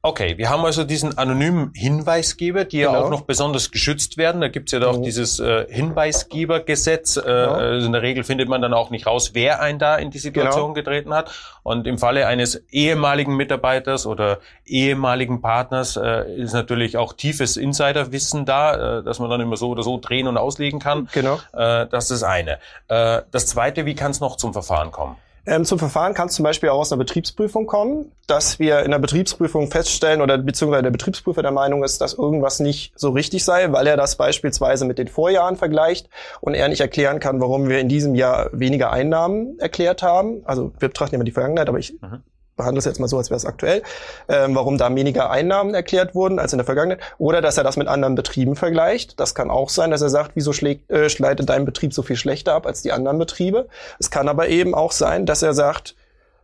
Okay, 0.00 0.38
wir 0.38 0.48
haben 0.48 0.64
also 0.64 0.84
diesen 0.84 1.18
anonymen 1.18 1.72
Hinweisgeber, 1.74 2.64
die 2.64 2.78
genau. 2.78 2.92
ja 2.92 3.02
auch 3.02 3.10
noch 3.10 3.22
besonders 3.22 3.72
geschützt 3.72 4.16
werden. 4.16 4.40
Da 4.40 4.46
gibt's 4.46 4.70
ja 4.70 4.80
auch 4.86 4.98
mhm. 4.98 5.02
dieses 5.02 5.40
äh, 5.40 5.66
Hinweisgebergesetz. 5.68 7.16
Äh, 7.16 7.22
genau. 7.22 7.52
also 7.54 7.86
in 7.86 7.92
der 7.92 8.02
Regel 8.02 8.22
findet 8.22 8.48
man 8.48 8.62
dann 8.62 8.72
auch 8.74 8.90
nicht 8.90 9.08
raus, 9.08 9.30
wer 9.34 9.60
einen 9.60 9.80
da 9.80 9.96
in 9.96 10.12
die 10.12 10.20
Situation 10.20 10.72
genau. 10.72 10.74
getreten 10.74 11.12
hat. 11.12 11.32
Und 11.64 11.88
im 11.88 11.98
Falle 11.98 12.28
eines 12.28 12.62
ehemaligen 12.70 13.36
Mitarbeiters 13.36 14.06
oder 14.06 14.38
ehemaligen 14.64 15.40
Partners 15.40 15.96
äh, 15.96 16.32
ist 16.32 16.52
natürlich 16.52 16.96
auch 16.96 17.12
tiefes 17.12 17.56
Insiderwissen 17.56 18.46
da, 18.46 18.98
äh, 18.98 19.02
dass 19.02 19.18
man 19.18 19.28
dann 19.30 19.40
immer 19.40 19.56
so 19.56 19.68
oder 19.70 19.82
so 19.82 19.98
drehen 19.98 20.28
und 20.28 20.36
auslegen 20.36 20.78
kann. 20.78 21.08
Genau. 21.12 21.40
Äh, 21.52 21.86
das 21.88 22.04
ist 22.12 22.22
das 22.22 22.22
eine. 22.22 22.58
Äh, 22.86 23.22
das 23.32 23.48
zweite, 23.48 23.84
wie 23.84 23.96
kann 23.96 24.12
es 24.12 24.20
noch 24.20 24.36
zum 24.36 24.52
Verfahren 24.52 24.92
kommen? 24.92 25.16
Ähm, 25.48 25.64
zum 25.64 25.78
Verfahren 25.78 26.12
kann 26.12 26.28
es 26.28 26.34
zum 26.34 26.42
Beispiel 26.42 26.68
auch 26.68 26.80
aus 26.80 26.92
einer 26.92 26.98
Betriebsprüfung 26.98 27.66
kommen, 27.66 28.12
dass 28.26 28.58
wir 28.58 28.80
in 28.80 28.90
der 28.90 28.98
Betriebsprüfung 28.98 29.70
feststellen 29.70 30.20
oder 30.20 30.36
beziehungsweise 30.36 30.82
der 30.82 30.90
Betriebsprüfer 30.90 31.40
der 31.40 31.52
Meinung 31.52 31.82
ist, 31.82 32.02
dass 32.02 32.12
irgendwas 32.12 32.60
nicht 32.60 32.92
so 32.96 33.10
richtig 33.10 33.46
sei, 33.46 33.72
weil 33.72 33.86
er 33.86 33.96
das 33.96 34.16
beispielsweise 34.16 34.84
mit 34.84 34.98
den 34.98 35.08
Vorjahren 35.08 35.56
vergleicht 35.56 36.10
und 36.42 36.52
er 36.52 36.68
nicht 36.68 36.82
erklären 36.82 37.18
kann, 37.18 37.40
warum 37.40 37.70
wir 37.70 37.80
in 37.80 37.88
diesem 37.88 38.14
Jahr 38.14 38.50
weniger 38.52 38.92
Einnahmen 38.92 39.58
erklärt 39.58 40.02
haben. 40.02 40.42
Also 40.44 40.72
wir 40.78 40.88
betrachten 40.88 41.14
immer 41.14 41.24
die 41.24 41.32
Vergangenheit, 41.32 41.70
aber 41.70 41.78
ich 41.78 41.94
mhm 42.02 42.22
behandle 42.58 42.78
es 42.78 42.84
jetzt 42.84 43.00
mal 43.00 43.08
so, 43.08 43.16
als 43.16 43.30
wäre 43.30 43.38
es 43.38 43.46
aktuell, 43.46 43.82
ähm, 44.28 44.54
warum 44.54 44.76
da 44.76 44.94
weniger 44.94 45.30
Einnahmen 45.30 45.72
erklärt 45.72 46.14
wurden 46.14 46.38
als 46.38 46.52
in 46.52 46.58
der 46.58 46.66
Vergangenheit. 46.66 47.00
Oder 47.16 47.40
dass 47.40 47.56
er 47.56 47.64
das 47.64 47.78
mit 47.78 47.88
anderen 47.88 48.14
Betrieben 48.14 48.56
vergleicht. 48.56 49.18
Das 49.18 49.34
kann 49.34 49.50
auch 49.50 49.70
sein, 49.70 49.90
dass 49.90 50.02
er 50.02 50.10
sagt, 50.10 50.32
wieso 50.34 50.52
schlägt, 50.52 50.90
äh, 50.90 51.08
schleitet 51.08 51.48
dein 51.48 51.64
Betrieb 51.64 51.94
so 51.94 52.02
viel 52.02 52.16
schlechter 52.16 52.52
ab 52.52 52.66
als 52.66 52.82
die 52.82 52.92
anderen 52.92 53.18
Betriebe. 53.18 53.68
Es 53.98 54.10
kann 54.10 54.28
aber 54.28 54.48
eben 54.48 54.74
auch 54.74 54.92
sein, 54.92 55.24
dass 55.24 55.42
er 55.42 55.54
sagt, 55.54 55.94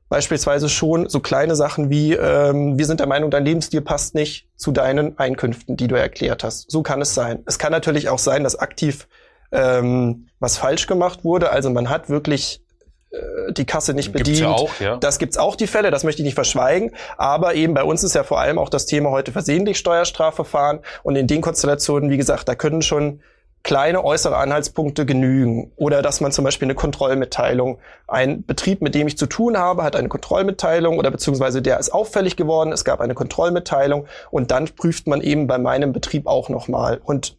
beispielsweise 0.08 0.68
schon 0.68 1.08
so 1.08 1.20
kleine 1.20 1.56
Sachen 1.56 1.90
wie, 1.90 2.12
ähm, 2.12 2.78
wir 2.78 2.86
sind 2.86 3.00
der 3.00 3.06
Meinung, 3.06 3.30
dein 3.30 3.44
Lebensstil 3.44 3.80
passt 3.80 4.14
nicht 4.14 4.48
zu 4.56 4.70
deinen 4.70 5.18
Einkünften, 5.18 5.76
die 5.76 5.88
du 5.88 5.96
erklärt 5.96 6.44
hast. 6.44 6.70
So 6.70 6.82
kann 6.82 7.00
es 7.02 7.14
sein. 7.14 7.42
Es 7.46 7.58
kann 7.58 7.72
natürlich 7.72 8.08
auch 8.08 8.18
sein, 8.18 8.44
dass 8.44 8.56
aktiv 8.56 9.08
ähm, 9.50 10.28
was 10.40 10.56
falsch 10.56 10.86
gemacht 10.86 11.24
wurde. 11.24 11.50
Also 11.50 11.70
man 11.70 11.90
hat 11.90 12.08
wirklich 12.08 12.63
die 13.50 13.64
Kasse 13.64 13.94
nicht 13.94 14.12
bedient. 14.12 14.26
Gibt's 14.26 14.40
ja 14.40 14.50
auch, 14.50 14.80
ja. 14.80 14.96
Das 14.96 15.18
gibt's 15.18 15.36
auch 15.36 15.56
die 15.56 15.66
Fälle, 15.66 15.90
das 15.90 16.04
möchte 16.04 16.22
ich 16.22 16.26
nicht 16.26 16.34
verschweigen. 16.34 16.92
Aber 17.16 17.54
eben 17.54 17.74
bei 17.74 17.84
uns 17.84 18.02
ist 18.02 18.14
ja 18.14 18.24
vor 18.24 18.40
allem 18.40 18.58
auch 18.58 18.68
das 18.68 18.86
Thema 18.86 19.10
heute 19.10 19.32
versehentlich 19.32 19.78
Steuerstrafverfahren. 19.78 20.80
Und 21.02 21.16
in 21.16 21.26
den 21.26 21.40
Konstellationen, 21.40 22.10
wie 22.10 22.16
gesagt, 22.16 22.48
da 22.48 22.54
können 22.54 22.82
schon 22.82 23.20
kleine 23.62 24.04
äußere 24.04 24.36
Anhaltspunkte 24.36 25.06
genügen. 25.06 25.72
Oder 25.76 26.02
dass 26.02 26.20
man 26.20 26.32
zum 26.32 26.44
Beispiel 26.44 26.66
eine 26.66 26.74
Kontrollmitteilung, 26.74 27.78
ein 28.06 28.44
Betrieb, 28.44 28.82
mit 28.82 28.94
dem 28.94 29.06
ich 29.08 29.16
zu 29.16 29.26
tun 29.26 29.56
habe, 29.56 29.82
hat 29.82 29.96
eine 29.96 30.08
Kontrollmitteilung 30.08 30.98
oder 30.98 31.10
beziehungsweise 31.10 31.62
der 31.62 31.80
ist 31.80 31.92
auffällig 31.92 32.36
geworden, 32.36 32.72
es 32.72 32.84
gab 32.84 33.00
eine 33.00 33.14
Kontrollmitteilung 33.14 34.06
und 34.30 34.50
dann 34.50 34.66
prüft 34.66 35.06
man 35.06 35.22
eben 35.22 35.46
bei 35.46 35.58
meinem 35.58 35.92
Betrieb 35.92 36.26
auch 36.26 36.50
nochmal. 36.50 37.00
Und 37.02 37.38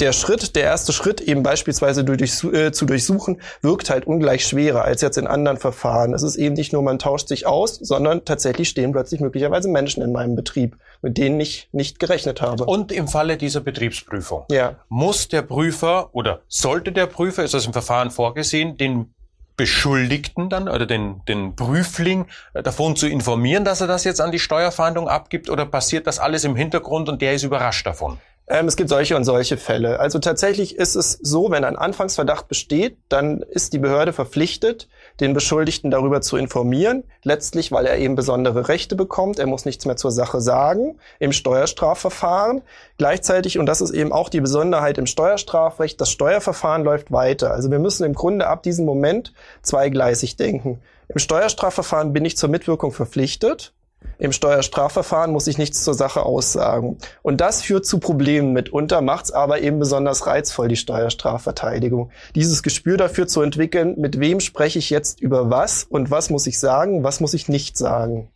der 0.00 0.12
Schritt, 0.12 0.56
der 0.56 0.64
erste 0.64 0.92
Schritt, 0.92 1.20
eben 1.20 1.42
beispielsweise 1.42 2.04
durch, 2.04 2.42
äh, 2.44 2.72
zu 2.72 2.84
durchsuchen, 2.84 3.40
wirkt 3.62 3.90
halt 3.90 4.06
ungleich 4.06 4.44
schwerer 4.44 4.84
als 4.84 5.02
jetzt 5.02 5.18
in 5.18 5.26
anderen 5.26 5.56
Verfahren. 5.56 6.14
Es 6.14 6.22
ist 6.22 6.36
eben 6.36 6.54
nicht 6.54 6.72
nur, 6.72 6.82
man 6.82 6.98
tauscht 6.98 7.28
sich 7.28 7.46
aus, 7.46 7.76
sondern 7.76 8.24
tatsächlich 8.24 8.68
stehen 8.68 8.92
plötzlich 8.92 9.20
möglicherweise 9.20 9.68
Menschen 9.68 10.02
in 10.02 10.12
meinem 10.12 10.34
Betrieb, 10.34 10.76
mit 11.02 11.16
denen 11.16 11.38
ich 11.40 11.68
nicht 11.72 11.98
gerechnet 11.98 12.42
habe. 12.42 12.64
Und 12.64 12.90
im 12.90 13.06
Falle 13.06 13.36
dieser 13.36 13.60
Betriebsprüfung 13.60 14.44
ja. 14.50 14.76
muss 14.88 15.28
der 15.28 15.42
Prüfer 15.42 16.08
oder 16.12 16.40
sollte 16.48 16.90
der 16.90 17.06
Prüfer, 17.06 17.44
ist 17.44 17.54
das 17.54 17.66
im 17.66 17.72
Verfahren 17.72 18.10
vorgesehen, 18.10 18.76
den 18.76 19.14
Beschuldigten 19.56 20.50
dann 20.50 20.68
oder 20.68 20.84
den, 20.84 21.22
den 21.28 21.54
Prüfling 21.54 22.26
äh, 22.54 22.62
davon 22.64 22.96
zu 22.96 23.06
informieren, 23.06 23.64
dass 23.64 23.80
er 23.80 23.86
das 23.86 24.02
jetzt 24.02 24.20
an 24.20 24.32
die 24.32 24.40
Steuerfahndung 24.40 25.08
abgibt 25.08 25.48
oder 25.48 25.64
passiert 25.64 26.08
das 26.08 26.18
alles 26.18 26.42
im 26.42 26.56
Hintergrund 26.56 27.08
und 27.08 27.22
der 27.22 27.34
ist 27.34 27.44
überrascht 27.44 27.86
davon? 27.86 28.18
Ähm, 28.46 28.68
es 28.68 28.76
gibt 28.76 28.90
solche 28.90 29.16
und 29.16 29.24
solche 29.24 29.56
Fälle. 29.56 30.00
Also 30.00 30.18
tatsächlich 30.18 30.76
ist 30.76 30.96
es 30.96 31.12
so, 31.22 31.50
wenn 31.50 31.64
ein 31.64 31.76
Anfangsverdacht 31.76 32.46
besteht, 32.46 32.98
dann 33.08 33.40
ist 33.40 33.72
die 33.72 33.78
Behörde 33.78 34.12
verpflichtet, 34.12 34.88
den 35.20 35.32
Beschuldigten 35.32 35.90
darüber 35.90 36.20
zu 36.20 36.36
informieren. 36.36 37.04
Letztlich, 37.22 37.72
weil 37.72 37.86
er 37.86 37.96
eben 37.96 38.16
besondere 38.16 38.68
Rechte 38.68 38.96
bekommt. 38.96 39.38
Er 39.38 39.46
muss 39.46 39.64
nichts 39.64 39.86
mehr 39.86 39.96
zur 39.96 40.10
Sache 40.10 40.42
sagen 40.42 40.98
im 41.18 41.32
Steuerstrafverfahren. 41.32 42.60
Gleichzeitig, 42.98 43.58
und 43.58 43.64
das 43.64 43.80
ist 43.80 43.92
eben 43.92 44.12
auch 44.12 44.28
die 44.28 44.42
Besonderheit 44.42 44.98
im 44.98 45.06
Steuerstrafrecht, 45.06 45.98
das 45.98 46.10
Steuerverfahren 46.10 46.84
läuft 46.84 47.12
weiter. 47.12 47.50
Also 47.52 47.70
wir 47.70 47.78
müssen 47.78 48.04
im 48.04 48.14
Grunde 48.14 48.46
ab 48.46 48.62
diesem 48.62 48.84
Moment 48.84 49.32
zweigleisig 49.62 50.36
denken. 50.36 50.82
Im 51.08 51.18
Steuerstrafverfahren 51.18 52.12
bin 52.12 52.26
ich 52.26 52.36
zur 52.36 52.50
Mitwirkung 52.50 52.92
verpflichtet. 52.92 53.72
Im 54.18 54.32
Steuerstrafverfahren 54.32 55.32
muss 55.32 55.46
ich 55.46 55.58
nichts 55.58 55.82
zur 55.82 55.94
Sache 55.94 56.22
aussagen. 56.22 56.98
Und 57.22 57.40
das 57.40 57.62
führt 57.62 57.86
zu 57.86 57.98
Problemen 57.98 58.52
mitunter, 58.52 59.00
macht 59.00 59.26
es 59.26 59.32
aber 59.32 59.60
eben 59.60 59.78
besonders 59.78 60.26
reizvoll, 60.26 60.68
die 60.68 60.76
Steuerstrafverteidigung. 60.76 62.10
Dieses 62.34 62.62
Gespür 62.62 62.96
dafür 62.96 63.26
zu 63.26 63.42
entwickeln, 63.42 63.94
mit 63.98 64.20
wem 64.20 64.40
spreche 64.40 64.78
ich 64.78 64.90
jetzt 64.90 65.20
über 65.20 65.50
was 65.50 65.84
und 65.84 66.10
was 66.10 66.30
muss 66.30 66.46
ich 66.46 66.58
sagen, 66.58 67.04
was 67.04 67.20
muss 67.20 67.34
ich 67.34 67.48
nicht 67.48 67.76
sagen. 67.76 68.30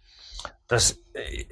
Das 0.67 0.99
äh, 1.15 1.47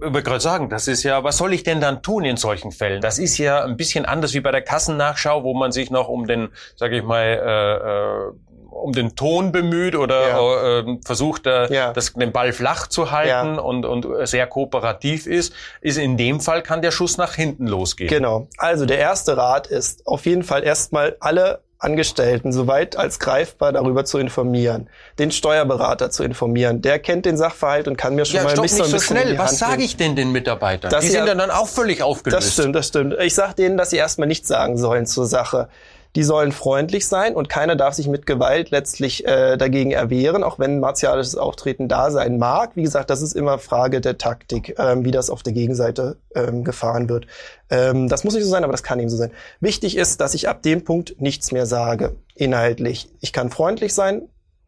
ich 0.00 0.12
würde 0.12 0.22
gerade 0.22 0.40
sagen, 0.40 0.68
das 0.68 0.86
ist 0.86 1.02
ja, 1.02 1.24
was 1.24 1.38
soll 1.38 1.52
ich 1.52 1.64
denn 1.64 1.80
dann 1.80 2.02
tun 2.02 2.24
in 2.24 2.36
solchen 2.36 2.70
Fällen? 2.70 3.00
Das 3.00 3.18
ist 3.18 3.36
ja 3.38 3.64
ein 3.64 3.76
bisschen 3.76 4.04
anders 4.04 4.32
wie 4.32 4.40
bei 4.40 4.52
der 4.52 4.62
Kassennachschau, 4.62 5.42
wo 5.42 5.54
man 5.54 5.72
sich 5.72 5.90
noch 5.90 6.08
um 6.08 6.26
den, 6.26 6.50
sage 6.76 6.98
ich 6.98 7.02
mal, 7.02 7.24
äh, 7.24 8.28
äh, 8.28 8.32
um 8.82 8.92
den 8.92 9.16
Ton 9.16 9.52
bemüht 9.52 9.94
oder 9.94 10.28
ja. 10.28 10.78
äh, 10.80 10.98
versucht, 11.04 11.46
äh, 11.46 11.72
ja. 11.72 11.92
das, 11.92 12.12
den 12.12 12.32
Ball 12.32 12.52
flach 12.52 12.86
zu 12.86 13.10
halten 13.10 13.56
ja. 13.56 13.60
und, 13.60 13.84
und 13.84 14.06
sehr 14.26 14.46
kooperativ 14.46 15.26
ist, 15.26 15.52
ist 15.80 15.98
in 15.98 16.16
dem 16.16 16.40
Fall 16.40 16.62
kann 16.62 16.82
der 16.82 16.90
Schuss 16.90 17.16
nach 17.16 17.34
hinten 17.34 17.66
losgehen. 17.66 18.08
Genau. 18.08 18.48
Also 18.56 18.86
der 18.86 18.98
erste 18.98 19.36
Rat 19.36 19.66
ist 19.66 20.06
auf 20.06 20.26
jeden 20.26 20.42
Fall 20.42 20.64
erstmal 20.64 21.16
alle 21.20 21.60
Angestellten 21.80 22.52
soweit 22.52 22.96
als 22.96 23.20
greifbar 23.20 23.72
darüber 23.72 24.04
zu 24.04 24.18
informieren, 24.18 24.90
den 25.20 25.30
Steuerberater 25.30 26.10
zu 26.10 26.24
informieren. 26.24 26.82
Der 26.82 26.98
kennt 26.98 27.24
den 27.24 27.36
Sachverhalt 27.36 27.86
und 27.86 27.96
kann 27.96 28.16
mir 28.16 28.24
schon 28.24 28.38
ja, 28.38 28.42
mal 28.42 28.50
stopp, 28.50 28.64
nicht 28.64 28.74
so 28.74 28.82
ein 28.82 28.90
bisschen 28.90 29.16
so 29.16 29.22
schnell. 29.22 29.38
Was 29.38 29.58
sage 29.58 29.84
ich 29.84 29.96
denn 29.96 30.16
den 30.16 30.32
Mitarbeitern? 30.32 30.92
die 31.00 31.06
sind 31.06 31.26
ja 31.26 31.34
dann 31.36 31.50
auch 31.52 31.68
völlig 31.68 32.02
aufgelöst. 32.02 32.46
Das 32.46 32.52
stimmt, 32.52 32.74
das 32.74 32.88
stimmt. 32.88 33.14
Ich 33.20 33.34
sage 33.34 33.54
denen, 33.54 33.76
dass 33.76 33.90
sie 33.90 33.96
erstmal 33.96 34.26
nichts 34.26 34.48
sagen 34.48 34.76
sollen 34.76 35.06
zur 35.06 35.26
Sache 35.26 35.68
die 36.18 36.24
sollen 36.24 36.50
freundlich 36.50 37.06
sein 37.06 37.36
und 37.36 37.48
keiner 37.48 37.76
darf 37.76 37.94
sich 37.94 38.08
mit 38.08 38.26
Gewalt 38.26 38.72
letztlich 38.72 39.24
äh, 39.24 39.56
dagegen 39.56 39.92
erwehren, 39.92 40.42
auch 40.42 40.58
wenn 40.58 40.80
martialisches 40.80 41.36
Auftreten 41.36 41.86
da 41.86 42.10
sein 42.10 42.38
mag. 42.38 42.72
Wie 42.74 42.82
gesagt, 42.82 43.08
das 43.08 43.22
ist 43.22 43.36
immer 43.36 43.60
Frage 43.60 44.00
der 44.00 44.18
Taktik, 44.18 44.74
ähm, 44.80 45.04
wie 45.04 45.12
das 45.12 45.30
auf 45.30 45.44
der 45.44 45.52
Gegenseite 45.52 46.16
ähm, 46.34 46.64
gefahren 46.64 47.08
wird. 47.08 47.28
Ähm, 47.70 48.08
das 48.08 48.24
muss 48.24 48.34
nicht 48.34 48.42
so 48.42 48.50
sein, 48.50 48.64
aber 48.64 48.72
das 48.72 48.82
kann 48.82 48.98
eben 48.98 49.08
so 49.08 49.16
sein. 49.16 49.30
Wichtig 49.60 49.96
ist, 49.96 50.20
dass 50.20 50.34
ich 50.34 50.48
ab 50.48 50.60
dem 50.62 50.82
Punkt 50.82 51.20
nichts 51.20 51.52
mehr 51.52 51.66
sage, 51.66 52.16
inhaltlich. 52.34 53.08
Ich 53.20 53.32
kann 53.32 53.48
freundlich 53.48 53.94
sein, 53.94 54.22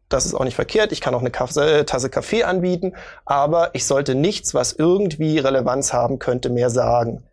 das 0.07 0.25
ist 0.25 0.33
auch 0.33 0.45
nicht 0.45 0.55
verkehrt. 0.55 0.93
Ich 0.93 1.01
kann 1.01 1.13
auch 1.13 1.19
eine 1.19 1.31
äh, 1.31 1.83
Tasse 1.83 2.09
Kaffee 2.09 2.45
anbieten, 2.45 2.93
aber 3.25 3.71
ich 3.73 3.85
sollte 3.85 4.15
nichts, 4.15 4.53
was 4.53 4.71
irgendwie 4.71 5.37
Relevanz 5.37 5.91
haben 5.91 6.17
könnte, 6.17 6.49
mehr 6.49 6.69
sagen 6.69 7.23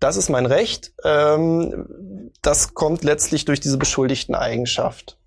das 0.00 0.16
ist 0.16 0.28
mein 0.28 0.46
Recht. 0.46 0.92
Ähm, 1.04 2.30
das 2.42 2.74
kommt 2.74 3.04
letztlich 3.04 3.44
durch 3.44 3.60
diese 3.60 3.78
beschuldigten 3.78 4.34
Eigenschaft. 4.34 5.17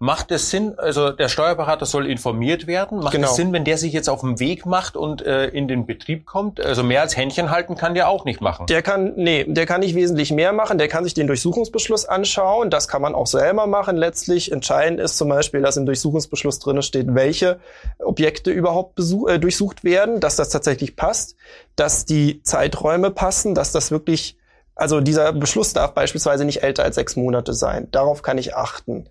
Macht 0.00 0.30
es 0.30 0.50
Sinn, 0.50 0.78
also 0.78 1.10
der 1.10 1.28
Steuerberater 1.28 1.84
soll 1.84 2.06
informiert 2.06 2.68
werden? 2.68 3.00
Macht 3.00 3.14
genau. 3.14 3.28
es 3.28 3.34
Sinn, 3.34 3.52
wenn 3.52 3.64
der 3.64 3.78
sich 3.78 3.92
jetzt 3.92 4.08
auf 4.08 4.20
den 4.20 4.38
Weg 4.38 4.64
macht 4.64 4.96
und 4.96 5.22
äh, 5.22 5.48
in 5.48 5.66
den 5.66 5.86
Betrieb 5.86 6.24
kommt? 6.24 6.60
Also 6.60 6.84
mehr 6.84 7.00
als 7.00 7.16
Händchen 7.16 7.50
halten 7.50 7.74
kann 7.74 7.94
der 7.94 8.08
auch 8.08 8.24
nicht 8.24 8.40
machen. 8.40 8.66
Der 8.66 8.82
kann, 8.82 9.14
nee, 9.16 9.44
der 9.44 9.66
kann 9.66 9.80
nicht 9.80 9.96
wesentlich 9.96 10.30
mehr 10.30 10.52
machen. 10.52 10.78
Der 10.78 10.86
kann 10.86 11.02
sich 11.02 11.14
den 11.14 11.26
Durchsuchungsbeschluss 11.26 12.04
anschauen. 12.04 12.70
Das 12.70 12.86
kann 12.86 13.02
man 13.02 13.16
auch 13.16 13.26
selber 13.26 13.66
machen 13.66 13.96
letztlich. 13.96 14.52
Entscheidend 14.52 15.00
ist 15.00 15.18
zum 15.18 15.28
Beispiel, 15.28 15.62
dass 15.62 15.76
im 15.76 15.84
Durchsuchungsbeschluss 15.84 16.60
drin 16.60 16.80
steht, 16.82 17.12
welche 17.14 17.58
Objekte 17.98 18.52
überhaupt 18.52 19.00
äh, 19.00 19.38
durchsucht 19.40 19.82
werden, 19.82 20.20
dass 20.20 20.36
das 20.36 20.50
tatsächlich 20.50 20.94
passt, 20.94 21.34
dass 21.74 22.04
die 22.04 22.42
Zeiträume 22.44 23.10
passen, 23.10 23.56
dass 23.56 23.72
das 23.72 23.90
wirklich 23.90 24.36
also 24.76 25.00
dieser 25.00 25.32
Beschluss 25.32 25.72
darf 25.72 25.92
beispielsweise 25.92 26.44
nicht 26.44 26.62
älter 26.62 26.84
als 26.84 26.94
sechs 26.94 27.16
Monate 27.16 27.52
sein. 27.52 27.88
Darauf 27.90 28.22
kann 28.22 28.38
ich 28.38 28.54
achten. 28.54 29.08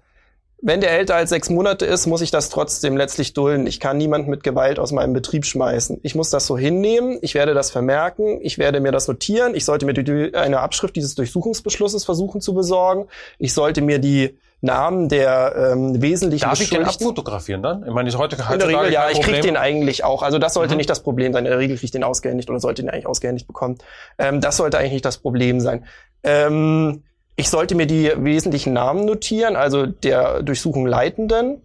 Wenn 0.60 0.82
der 0.82 0.92
älter 0.92 1.16
als 1.16 1.30
sechs 1.30 1.52
Monate 1.52 1.86
ist, 1.86 2.08
muss 2.08 2.22
ich 2.22 2.32
das 2.32 2.50
trotzdem 2.50 2.98
letztlich 2.98 3.34
dulden. 3.34 3.68
Ich 3.68 3.80
kann 3.80 3.98
niemanden 3.98 4.32
mit 4.32 4.44
Gewalt 4.44 4.80
aus 4.80 4.92
meinem 4.92 5.14
Betrieb 5.14 5.46
schmeißen. 5.46 6.00
Ich 6.02 6.16
muss 6.16 6.32
das 6.32 6.48
so 6.48 6.58
hinnehmen. 6.58 7.20
Ich 7.22 7.36
werde 7.36 7.54
das 7.54 7.70
vermerken. 7.70 8.40
Ich 8.42 8.58
werde 8.58 8.80
mir 8.80 8.92
das 8.92 9.08
notieren. 9.08 9.54
Ich 9.54 9.66
sollte 9.66 9.86
mir 9.86 9.94
die, 9.94 10.34
eine 10.34 10.60
Abschrift 10.62 10.96
dieses 10.96 11.14
Durchsuchungsbeschlusses 11.14 12.06
versuchen 12.06 12.42
zu 12.42 12.56
besorgen. 12.56 13.08
Ich 13.38 13.54
sollte 13.54 13.82
mir 13.82 14.00
die 14.00 14.40
Namen 14.62 15.08
der 15.08 15.74
ähm, 15.74 16.02
wesentlichen 16.02 16.46
Darf 16.46 16.60
ich 16.60 16.72
den 16.72 16.84
abfotografieren 16.84 17.62
dann? 17.62 17.86
Ich 17.86 17.94
meine, 17.94 18.10
ist 18.10 18.18
heute 18.18 18.36
In 18.52 18.58
der 18.58 18.68
Regel, 18.68 18.92
ja, 18.92 19.12
ich 19.12 19.22
kriege 19.22 19.42
den 19.42 19.58
eigentlich 19.58 20.04
auch. 20.04 20.24
Also 20.24 20.40
das 20.40 20.56
sollte 20.56 20.74
mhm. 20.74 20.78
nicht 20.78 20.90
das 20.90 21.04
Problem 21.04 21.34
sein. 21.34 21.46
In 21.46 21.52
der 21.52 21.60
Regel 21.60 21.76
kriege 21.76 21.86
ich 21.86 21.92
den 21.92 22.04
ausgehändigt 22.04 22.50
oder 22.50 22.60
sollte 22.60 22.82
den 22.82 22.90
eigentlich 22.90 23.06
ausgehändigt 23.06 23.46
bekommen. 23.46 23.78
Ähm, 24.18 24.42
das 24.42 24.58
sollte 24.58 24.80
eigentlich 24.80 24.94
nicht 24.94 25.06
das 25.06 25.20
Problem 25.20 25.60
sein. 25.60 25.86
Ähm, 26.24 27.04
ich 27.38 27.50
sollte 27.50 27.76
mir 27.76 27.86
die 27.86 28.12
wesentlichen 28.18 28.74
Namen 28.74 29.06
notieren, 29.06 29.56
also 29.56 29.86
der 29.86 30.42
Durchsuchung 30.42 30.88
Leitenden. 30.88 31.62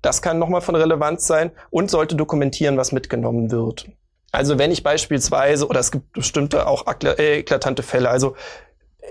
Das 0.00 0.22
kann 0.22 0.38
nochmal 0.38 0.60
von 0.60 0.76
Relevanz 0.76 1.26
sein 1.26 1.50
und 1.68 1.90
sollte 1.90 2.14
dokumentieren, 2.14 2.76
was 2.76 2.92
mitgenommen 2.92 3.50
wird. 3.50 3.86
Also 4.30 4.58
wenn 4.58 4.70
ich 4.70 4.84
beispielsweise, 4.84 5.66
oder 5.66 5.80
es 5.80 5.90
gibt 5.90 6.12
bestimmte 6.12 6.68
auch 6.68 6.84
äh, 7.02 7.38
eklatante 7.40 7.82
Fälle, 7.82 8.08
also 8.08 8.36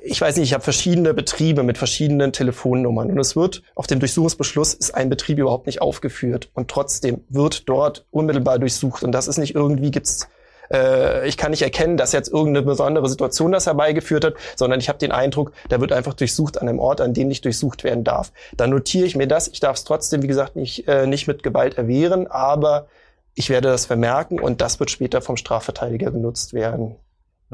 ich 0.04 0.22
weiß 0.22 0.38
nicht, 0.38 0.48
ich 0.48 0.54
habe 0.54 0.64
verschiedene 0.64 1.14
Betriebe 1.14 1.64
mit 1.64 1.78
verschiedenen 1.78 2.32
Telefonnummern 2.32 3.12
und 3.12 3.20
es 3.20 3.36
wird 3.36 3.64
auf 3.76 3.88
dem 3.88 4.00
Durchsuchungsbeschluss 4.00 4.74
ist 4.74 4.92
ein 4.92 5.10
Betrieb 5.10 5.40
überhaupt 5.40 5.66
nicht 5.68 5.82
aufgeführt 5.82 6.50
und 6.54 6.70
trotzdem 6.70 7.24
wird 7.30 7.68
dort 7.68 8.06
unmittelbar 8.12 8.60
durchsucht 8.60 9.04
und 9.04 9.12
das 9.12 9.28
ist 9.28 9.38
nicht 9.38 9.56
irgendwie 9.56 9.92
gibt's 9.92 10.28
äh, 10.72 11.28
ich 11.28 11.38
kann 11.38 11.52
nicht 11.52 11.62
erkennen, 11.62 11.98
dass 11.98 12.12
jetzt 12.12 12.32
irgendeine 12.32 12.66
besondere 12.66 13.08
Situation 13.10 13.52
das 13.52 13.66
herbeigeführt 13.66 14.26
hat, 14.26 14.34
sondern 14.56 14.80
ich 14.80 14.90
habe 14.90 15.00
den 15.00 15.12
Eindruck, 15.12 15.52
da 15.70 15.80
wird 15.82 15.92
einfach 15.92 16.14
durchsucht 16.14 16.62
an 16.62 16.68
einem 16.68 16.80
Ort, 16.80 17.02
an 17.02 17.14
dem 17.14 17.28
nicht 17.28 17.46
durchsucht 17.46 17.84
werden 17.84 18.04
darf. 18.04 18.32
Dann 18.58 18.70
notiere 18.70 19.06
ich 19.06 19.16
mir 19.16 19.28
das. 19.28 19.48
Ich 19.48 19.60
darf 19.60 19.78
es 19.78 19.84
trotzdem, 19.84 20.22
wie 20.22 20.28
gesagt, 20.28 20.56
nicht, 20.56 20.88
äh, 20.88 21.08
nicht 21.08 21.28
mit 21.28 21.44
Gewalt 21.44 21.78
erwehren, 21.78 22.28
aber 22.28 22.88
ich 23.36 23.50
werde 23.50 23.68
das 23.68 23.86
vermerken 23.86 24.40
und 24.40 24.62
das 24.62 24.80
wird 24.80 24.92
später 24.92 25.22
vom 25.22 25.38
Strafverteidiger 25.38 26.12
genutzt 26.12 26.54
werden. 26.54 26.96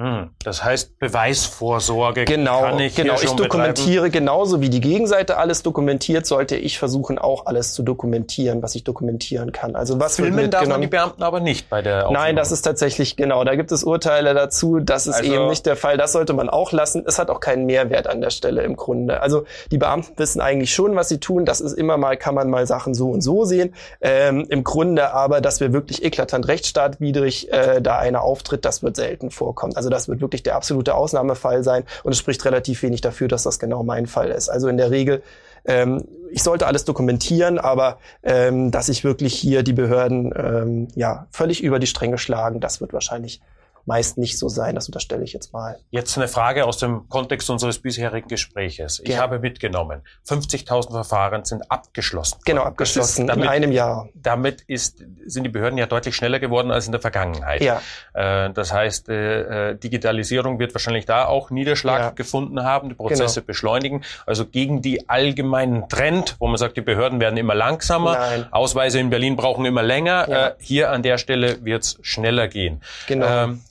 Hm, 0.02 0.30
das 0.44 0.64
heißt 0.64 0.98
Beweisvorsorge. 1.00 2.26
Genau, 2.26 2.62
kann 2.62 2.80
ich 2.80 2.96
genau. 2.96 3.16
hier 3.16 3.24
Ich 3.24 3.36
dokumentiere 3.36 4.06
betreiben. 4.06 4.12
genauso 4.26 4.62
wie 4.62 4.70
die 4.70 4.82
Gegenseite 4.82 5.38
alles 5.38 5.64
dokumentiert, 5.64 6.26
sollte 6.26 6.56
ich 6.56 6.80
versuchen 6.80 7.20
auch 7.20 7.46
alles 7.46 7.74
zu 7.74 7.84
dokumentieren, 7.84 8.64
was 8.64 8.76
ich 8.76 8.84
dokumentieren 8.84 9.52
kann. 9.52 9.76
Also 9.76 10.00
was 10.00 10.16
Filmen 10.16 10.50
darf 10.50 10.68
man 10.68 10.82
die 10.82 10.88
Beamten 10.88 11.22
aber 11.24 11.40
nicht 11.40 11.70
bei 11.70 11.82
der 11.82 12.08
Aufnahme. 12.08 12.26
Nein, 12.26 12.36
das 12.36 12.52
ist 12.52 12.64
tatsächlich 12.64 13.16
genau. 13.16 13.44
Da 13.44 13.56
gibt 13.56 13.72
es 13.72 13.84
Urteile 13.84 14.34
dazu. 14.34 14.80
Das 14.80 15.06
ist 15.08 15.18
Also- 15.18 15.32
eben 15.34 15.48
nicht 15.50 15.66
der 15.66 15.76
Fall. 15.76 15.98
Das 15.98 16.14
sollte 16.14 16.34
man 16.34 16.50
auch 16.50 16.72
lassen. 16.72 17.04
Es 17.06 17.20
hat 17.20 17.30
auch 17.30 17.40
keinen 17.40 17.66
Mehrwert 17.66 18.08
an 18.08 18.22
der 18.22 18.32
Stelle 18.32 18.64
im 18.64 18.76
Grunde. 18.76 19.22
Also 19.22 19.44
die 19.72 19.78
Beamten 19.78 20.18
wissen 20.18 20.42
eigentlich 20.42 20.74
schon, 20.74 20.96
was 20.96 21.10
sie 21.10 21.20
tun. 21.20 21.46
Das 21.46 21.62
ist 21.62 21.74
immer 21.74 21.98
mal, 21.98 22.18
kann 22.18 22.34
man 22.34 22.50
mal 22.50 22.66
Sachen 22.66 22.94
so 22.96 23.10
und 23.12 23.22
so 23.22 23.46
sehen. 23.46 23.76
Ähm, 24.02 24.46
Im 24.50 24.64
Grunde 24.64 25.14
aber, 25.14 25.42
dass 25.42 25.60
wir 25.60 25.74
wirklich 25.74 26.04
eklatant 26.04 26.48
rechtsstaatwidrig 26.48 27.52
äh, 27.52 27.82
da 27.82 28.00
einer 28.00 28.22
auftritt, 28.24 28.66
das 28.66 28.82
wird 28.82 28.96
selten 28.96 29.30
vorkommen. 29.30 29.76
Also 29.76 29.91
das 29.92 30.08
wird 30.08 30.22
wirklich 30.22 30.44
der 30.44 30.56
absolute 30.56 30.96
Ausnahmefall 30.96 31.64
sein. 31.64 31.84
Und 32.04 32.12
es 32.14 32.18
spricht 32.18 32.44
relativ 32.46 32.82
wenig 32.84 33.02
dafür, 33.02 33.28
dass 33.28 33.44
das 33.44 33.60
genau 33.60 33.84
mein 33.84 34.08
Fall 34.08 34.30
ist. 34.30 34.50
Also 34.50 34.68
in 34.68 34.78
der 34.78 34.92
Regel 34.92 35.22
ähm, 35.66 36.04
ich 36.32 36.44
sollte 36.44 36.66
alles 36.66 36.86
dokumentieren, 36.86 37.60
aber 37.60 38.00
ähm, 38.24 38.72
dass 38.72 38.90
ich 38.90 39.04
wirklich 39.04 39.34
hier 39.34 39.64
die 39.64 39.74
Behörden 39.74 40.34
ähm, 40.36 40.88
ja 40.96 41.28
völlig 41.32 41.62
über 41.62 41.80
die 41.80 41.88
Stränge 41.88 42.18
schlagen, 42.18 42.60
das 42.60 42.82
wird 42.82 42.94
wahrscheinlich 42.94 43.42
meist 43.86 44.18
nicht 44.18 44.38
so 44.38 44.48
sein. 44.50 44.76
Das 44.76 44.88
unterstelle 44.88 45.24
ich 45.24 45.34
jetzt 45.34 45.54
mal. 45.54 45.78
Jetzt 45.90 46.18
eine 46.18 46.28
Frage 46.28 46.66
aus 46.66 46.78
dem 46.78 47.08
Kontext 47.10 47.50
unseres 47.50 47.80
bisherigen 47.80 48.28
Gespräches. 48.28 49.00
Ich 49.00 49.06
Gerne. 49.06 49.22
habe 49.22 49.40
mitgenommen, 49.40 50.02
50.000 50.28 50.92
Verfahren 50.92 51.46
sind 51.46 51.70
abgeschlossen. 51.72 52.40
Genau, 52.46 52.64
abgeschlossen 52.64 53.28
damit, 53.28 53.46
in 53.46 53.50
einem 53.50 53.72
Jahr. 53.72 54.10
damit 54.14 54.62
ist, 54.68 55.04
sind 55.26 55.44
die 55.44 55.50
Behörden 55.50 55.78
ja 55.78 55.86
deutlich 55.86 56.16
schneller 56.16 56.40
geworden 56.40 56.72
als 56.72 56.86
in 56.86 56.92
der 56.92 57.02
Vergangenheit. 57.02 57.62
Ja, 57.62 57.82
Äh, 58.14 58.52
das 58.54 58.74
heißt, 58.74 59.10
äh, 59.10 59.70
äh, 59.72 59.76
Digitalisierung 59.76 60.60
wird 60.60 60.74
wahrscheinlich 60.74 61.06
da 61.06 61.26
auch 61.26 61.50
Niederschlag 61.50 62.00
Ja. 62.00 62.02
Genau. 62.10 62.16
gefunden 62.16 62.64
haben, 62.64 62.90
die 62.90 62.96
Prozesse 62.96 63.42
beschleunigen. 63.42 64.04
Also 64.26 64.46
gegen 64.46 64.82
die 64.82 65.10
allgemeinen 65.10 65.88
Trend, 65.90 66.36
wo 66.40 66.48
man 66.48 66.58
sagt, 66.58 66.78
die 66.78 66.82
Behörden 66.82 67.20
werden 67.20 67.38
immer 67.38 67.56
langsamer, 67.56 68.14
Nein. 68.18 68.46
Ausweise 68.52 69.00
in 69.00 69.10
Berlin 69.10 69.36
brauchen 69.36 69.66
immer 69.66 69.84
länger. 69.84 70.30
Ja. 70.30 70.48
Äh, 70.50 70.54
hier 70.60 70.92
an 70.92 71.04
der 71.04 71.18
Stelle 71.18 71.64
wird's 71.64 71.98
schneller 72.02 72.48
gehen. 72.48 72.82
genau. 73.08 73.26
Ähm, 73.28 73.62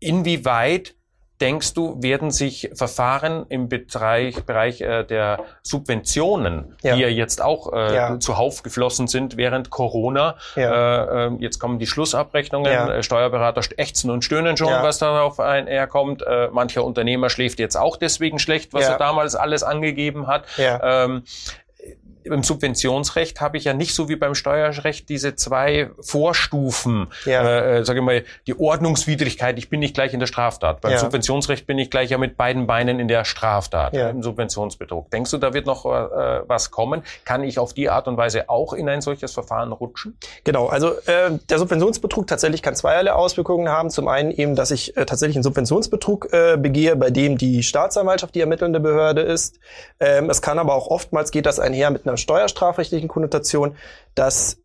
inwieweit 0.00 0.94
denkst 1.40 1.74
du, 1.74 2.00
werden 2.00 2.30
sich 2.30 2.70
Verfahren 2.74 3.44
im 3.48 3.68
Bereich, 3.68 4.44
Bereich 4.44 4.80
äh, 4.80 5.02
der 5.02 5.40
Subventionen, 5.62 6.76
Ja. 6.82 6.94
die 6.94 7.02
ja 7.02 7.08
jetzt 7.08 7.42
auch 7.42 7.72
äh, 7.72 7.94
Ja. 7.94 8.20
zuhauf 8.20 8.62
geflossen 8.62 9.08
sind 9.08 9.36
während 9.36 9.68
Corona, 9.68 10.36
Ja. 10.54 11.24
äh, 11.24 11.26
äh, 11.26 11.30
jetzt 11.40 11.58
kommen 11.58 11.80
die 11.80 11.88
Schlussabrechnungen, 11.88 12.88
äh, 12.88 13.02
Steuerberater 13.02 13.62
ächzen 13.76 14.10
und 14.10 14.24
stöhnen 14.24 14.56
schon, 14.56 14.68
was 14.82 14.98
darauf 14.98 15.40
ein, 15.40 15.66
herkommt. 15.66 16.22
Äh, 16.22 16.48
mancher 16.52 16.84
Unternehmer 16.84 17.28
schläft 17.30 17.58
jetzt 17.58 17.76
auch 17.76 17.96
deswegen 17.96 18.38
schlecht, 18.38 18.72
was 18.72 18.84
er 18.88 18.98
damals 18.98 19.34
alles 19.34 19.64
angegeben 19.64 20.28
hat. 20.28 20.44
Ähm, 20.56 21.24
im 22.24 22.42
Subventionsrecht 22.42 23.40
habe 23.40 23.56
ich 23.56 23.64
ja 23.64 23.72
nicht 23.74 23.94
so 23.94 24.08
wie 24.08 24.16
beim 24.16 24.34
Steuerrecht 24.34 25.08
diese 25.08 25.34
zwei 25.36 25.90
Vorstufen, 26.00 27.08
Ja. 27.24 27.42
äh, 27.42 27.78
äh, 27.80 27.84
sage 27.84 28.00
ich 28.00 28.04
mal, 28.04 28.24
die 28.46 28.58
Ordnungswidrigkeit, 28.58 29.58
ich 29.58 29.68
bin 29.70 29.80
nicht 29.80 29.94
gleich 29.94 30.12
in 30.14 30.20
der 30.20 30.26
Straftat. 30.26 30.80
Beim 30.80 30.92
Ja. 30.92 30.98
Subventionsrecht 30.98 31.66
bin 31.66 31.78
ich 31.78 31.90
gleich 31.90 32.10
ja 32.10 32.18
mit 32.18 32.36
beiden 32.36 32.66
Beinen 32.66 32.98
in 33.00 33.08
der 33.08 33.24
Straftat, 33.24 33.94
Ja. 33.94 34.08
im 34.10 34.22
Subventionsbetrug. 34.22 35.10
Denkst 35.10 35.30
du, 35.30 35.38
da 35.38 35.54
wird 35.54 35.66
noch 35.66 35.84
äh, 35.86 35.88
was 36.48 36.70
kommen? 36.70 37.02
Kann 37.24 37.44
ich 37.44 37.58
auf 37.58 37.74
die 37.74 37.88
Art 37.90 38.08
und 38.08 38.16
Weise 38.16 38.48
auch 38.48 38.72
in 38.72 38.88
ein 38.88 39.00
solches 39.00 39.32
Verfahren 39.32 39.72
rutschen? 39.72 40.16
Genau, 40.44 40.66
also 40.66 40.92
äh, 41.06 41.38
der 41.48 41.58
Subventionsbetrug 41.58 42.26
tatsächlich 42.26 42.62
kann 42.62 42.74
zweierlei 42.74 43.12
Auswirkungen 43.12 43.68
haben. 43.68 43.90
Zum 43.90 44.08
einen 44.08 44.30
eben, 44.30 44.54
dass 44.56 44.70
ich 44.70 44.96
äh, 44.96 45.04
tatsächlich 45.04 45.36
einen 45.36 45.42
Subventionsbetrug 45.44 46.32
äh, 46.32 46.56
begehe, 46.56 46.96
bei 46.96 47.10
dem 47.10 47.38
die 47.38 47.62
Staatsanwaltschaft 47.62 48.34
die 48.34 48.40
ermittelnde 48.40 48.80
Behörde 48.80 49.20
ist. 49.22 49.58
Ähm, 50.00 50.30
es 50.30 50.42
kann 50.42 50.58
aber 50.58 50.74
auch 50.74 50.88
oftmals 50.88 51.30
geht 51.30 51.46
das 51.46 51.58
einher 51.60 51.90
mit 51.90 52.06
einer 52.06 52.13
steuerstrafrechtlichen 52.16 53.08
Konnotation, 53.08 53.76
dass 54.14 54.58